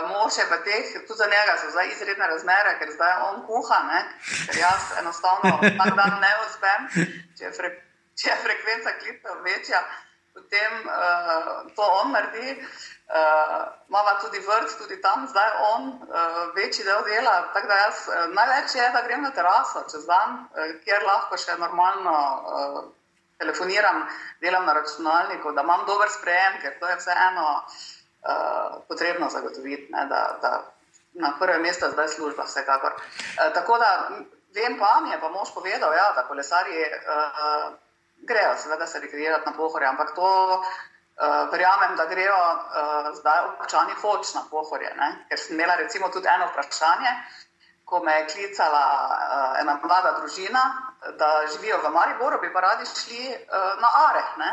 mož 0.08 0.38
je 0.38 0.46
v 0.46 0.58
teh, 0.64 1.08
tudi 1.08 1.18
za 1.18 1.26
njega 1.26 1.58
so 1.58 1.72
zdaj 1.72 1.88
izredne 1.88 2.28
razmere, 2.28 2.76
ker 2.80 2.92
zdaj 2.92 3.14
on 3.30 3.46
kuha, 3.48 3.80
ne? 3.88 4.00
ker 4.48 4.58
jaz 4.60 4.98
enostavno 5.00 5.60
tak 5.64 5.96
dan 5.96 6.20
ne 6.20 6.32
uspem, 6.46 6.88
če 7.38 7.46
je, 7.46 7.52
fre, 7.56 7.70
če 8.20 8.30
je 8.30 8.40
frekvenca 8.44 8.98
klipa 9.00 9.38
večja, 9.46 9.80
potem 10.34 10.74
uh, 10.88 11.72
to 11.76 11.88
on 12.02 12.12
naredi. 12.12 12.58
Uh, 13.12 13.68
Mama 13.92 14.14
tudi 14.24 14.40
vrt, 14.40 14.76
tudi 14.80 15.02
tam 15.04 15.26
zdaj 15.28 15.50
on 15.74 15.88
uh, 15.88 16.52
večji 16.56 16.86
del 16.88 17.04
dela. 17.04 17.52
Tako 17.54 17.68
da 17.68 17.76
jaz 17.76 18.06
uh, 18.08 18.28
največ 18.32 18.76
je, 18.76 18.90
da 18.94 19.02
grem 19.08 19.24
na 19.24 19.32
teraso 19.36 19.84
čez 19.92 20.06
dan, 20.08 20.46
uh, 20.52 20.76
kjer 20.84 21.04
lahko 21.04 21.40
še 21.40 21.58
normalno 21.60 22.16
uh, 22.16 22.84
telefoniram, 23.40 24.06
delam 24.40 24.68
na 24.68 24.78
računalniku, 24.80 25.52
da 25.52 25.64
imam 25.68 25.84
dober 25.88 26.12
sprejem, 26.12 26.62
ker 26.64 26.80
to 26.80 26.88
je 26.88 27.02
vseeno. 27.04 27.50
uh, 27.52 28.01
potrebno 28.88 29.30
zagotoviti, 29.30 29.88
ne, 29.92 30.06
da, 30.06 30.38
da 30.42 30.52
na 31.14 31.34
prve 31.40 31.58
mesto 31.60 31.90
zdaj 31.90 32.08
služba, 32.08 32.44
vsekakor. 32.44 32.92
Uh, 32.94 33.54
tako 33.54 33.78
da 33.78 34.10
vem 34.54 34.78
pa, 34.80 35.00
mi 35.04 35.10
je 35.10 35.20
pa 35.20 35.30
mož 35.30 35.54
povedal, 35.54 35.94
ja, 35.94 36.12
da 36.16 36.28
kolesarji 36.28 36.82
uh, 36.82 37.74
grejo, 38.22 38.56
seveda 38.58 38.88
se 38.88 39.00
rekreirati 39.00 39.46
na 39.46 39.54
pohorje, 39.58 39.88
ampak 39.88 40.16
to 40.16 40.56
uh, 40.56 41.52
verjamem, 41.52 41.96
da 41.96 42.06
grejo 42.06 42.36
uh, 42.36 43.16
zdaj 43.16 43.46
občani 43.60 43.94
hoč 44.02 44.34
na 44.34 44.44
pohorje, 44.52 44.94
ne, 44.98 45.26
ker 45.30 45.40
sem 45.40 45.56
imela 45.56 45.76
recimo 45.76 46.10
tudi 46.10 46.28
eno 46.28 46.48
vprašanje. 46.52 47.16
Ko 47.86 48.00
me 48.00 48.14
je 48.16 48.28
klicala 48.28 48.84
uh, 49.06 49.60
ena 49.60 49.80
mlada 49.84 50.12
družina, 50.20 50.62
da 51.20 51.42
živijo 51.52 51.82
v 51.84 51.90
Mariboru, 51.92 52.38
bi 52.42 52.54
pa 52.54 52.60
radi 52.60 52.86
šli 52.86 53.34
uh, 53.34 53.82
na 53.82 53.90
Areh. 54.10 54.38
Ne? 54.38 54.52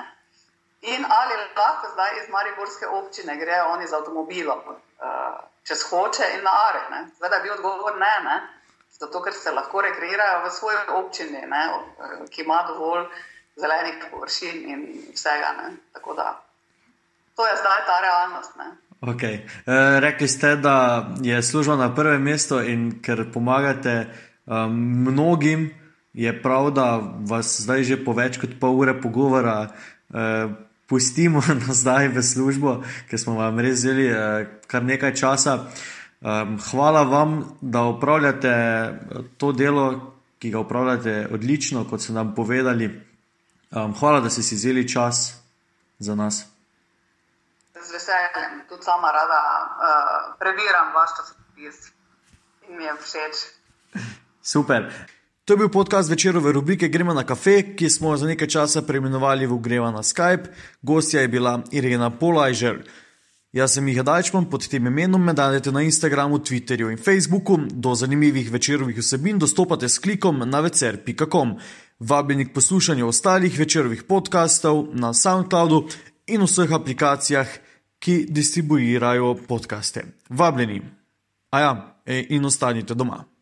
In 0.83 1.03
ali 1.05 1.35
lahko 1.57 1.89
zdaj 1.93 2.11
iz 2.22 2.29
Mariborske 2.31 2.87
občine 2.87 3.37
grejo 3.37 3.72
oni 3.74 3.87
z 3.87 3.93
avtomobilom, 3.99 4.61
uh, 4.68 4.76
čez 5.66 5.83
hoče 5.91 6.24
in 6.37 6.45
na 6.45 6.53
are. 6.68 6.81
Zdaj 7.16 7.39
je 7.39 7.43
bil 7.43 7.53
odgovor 7.53 7.99
ne, 7.99 8.14
ne? 8.24 8.39
zato 8.99 9.22
ker 9.22 9.33
se 9.33 9.51
lahko 9.51 9.81
rekreirajo 9.83 10.45
v 10.47 10.51
svoji 10.51 10.76
občini, 10.95 11.43
ne? 11.47 11.62
ki 12.31 12.43
ima 12.43 12.64
dovolj 12.68 13.07
zelenih 13.57 14.05
površin 14.11 14.70
in 14.70 14.87
vsega. 15.14 15.55
Tako 15.93 16.14
da 16.14 16.43
to 17.37 17.47
je 17.47 17.55
zdaj 17.61 17.81
ta 17.87 17.97
realnost. 18.03 18.57
Ne? 18.57 18.68
Okay. 19.01 19.35
E, 19.66 20.01
rekli 20.01 20.29
ste, 20.29 20.57
da 20.57 21.07
je 21.22 21.43
služba 21.43 21.76
na 21.76 21.95
prvem 21.95 22.22
mestu 22.22 22.61
in 22.61 23.03
ker 23.03 23.26
pomagate 23.33 24.07
um, 24.47 24.74
mnogim, 25.07 25.70
je 26.12 26.43
prav, 26.43 26.70
da 26.70 27.01
vas 27.31 27.61
zdaj 27.61 27.83
že 27.83 28.05
po 28.05 28.12
več 28.12 28.41
kot 28.43 28.59
pol 28.61 28.74
ure 28.81 28.97
pogovora. 29.01 29.68
Uh, 30.11 30.51
pustimo 30.89 31.43
nazaj 31.66 32.09
v 32.09 32.22
službo, 32.22 32.82
ker 33.11 33.20
smo 33.20 33.39
vam 33.39 33.61
res 33.61 33.82
vzeli 33.82 34.09
eh, 34.09 34.49
kar 34.66 34.84
nekaj 34.84 35.14
časa. 35.14 35.59
Hvala 36.70 37.05
vam, 37.07 37.45
da 37.61 37.84
upravljate 37.86 38.49
eh, 38.51 38.93
to 39.39 39.53
delo, 39.53 40.14
ki 40.39 40.51
ga 40.51 40.59
upravljate 40.59 41.28
odlično, 41.34 41.84
kot 41.91 42.01
ste 42.01 42.12
nam 42.12 42.34
povedali. 42.34 42.89
Hvala, 43.70 44.20
da 44.20 44.30
ste 44.30 44.43
si 44.43 44.55
vzeli 44.55 44.89
čas 44.89 45.34
za 45.99 46.14
nas. 46.14 46.47
Z 47.74 47.93
veseljem, 47.93 48.62
tudi 48.68 48.82
sama 48.82 49.11
rada 49.12 49.41
uh, 49.66 50.39
prebiram 50.39 50.95
vaš 50.95 51.11
časopis 51.16 51.93
in 52.68 52.76
mi 52.76 52.84
je 52.84 52.95
všeč. 53.03 53.34
Super. 54.43 54.93
To 55.49 55.55
je 55.55 55.59
bil 55.59 55.68
podcast 55.68 56.11
večerove 56.11 56.53
rubrike 56.53 56.88
Gremo 56.88 57.14
na 57.14 57.24
kafe, 57.24 57.76
ki 57.76 57.88
smo 57.90 58.11
jo 58.11 58.16
za 58.16 58.26
nekaj 58.26 58.49
časa 58.49 58.82
preimenovali 58.82 59.46
v 59.46 59.57
Gremo 59.59 59.90
na 59.90 60.03
Skype. 60.03 60.51
Gostja 60.82 61.20
je 61.20 61.28
bila 61.28 61.62
Irena 61.72 62.11
Polajžer. 62.11 62.82
Jaz 63.53 63.72
sem 63.72 63.88
jih 63.88 64.03
Dajčman 64.03 64.44
pod 64.51 64.66
tem 64.68 64.86
imenom, 64.86 65.24
me 65.24 65.32
najdete 65.32 65.72
na 65.72 65.80
Instagramu, 65.82 66.38
Twitterju 66.38 66.90
in 66.92 67.01
Facebooku. 67.01 67.57
Do 67.70 67.94
zanimivih 67.94 68.51
večerovih 68.53 68.99
vsebin 68.99 69.38
dostopate 69.38 69.88
s 69.88 69.99
klikom 69.99 70.42
na 70.44 70.61
vecer.com. 70.61 71.57
Vabljeni 71.99 72.49
k 72.49 72.53
poslušanju 72.53 73.09
ostalih 73.09 73.59
večerovih 73.59 74.03
podkastov 74.03 74.84
na 74.92 75.14
SoundCloudu 75.14 75.86
in 76.26 76.44
vseh 76.44 76.72
aplikacijah, 76.72 77.49
ki 77.99 78.26
distribuirajo 78.28 79.34
podkaste. 79.49 80.05
Vabljeni. 80.28 80.82
A 81.51 81.61
ja, 81.61 81.96
e, 82.07 82.26
in 82.28 82.44
ostanite 82.44 82.94
doma. 82.94 83.38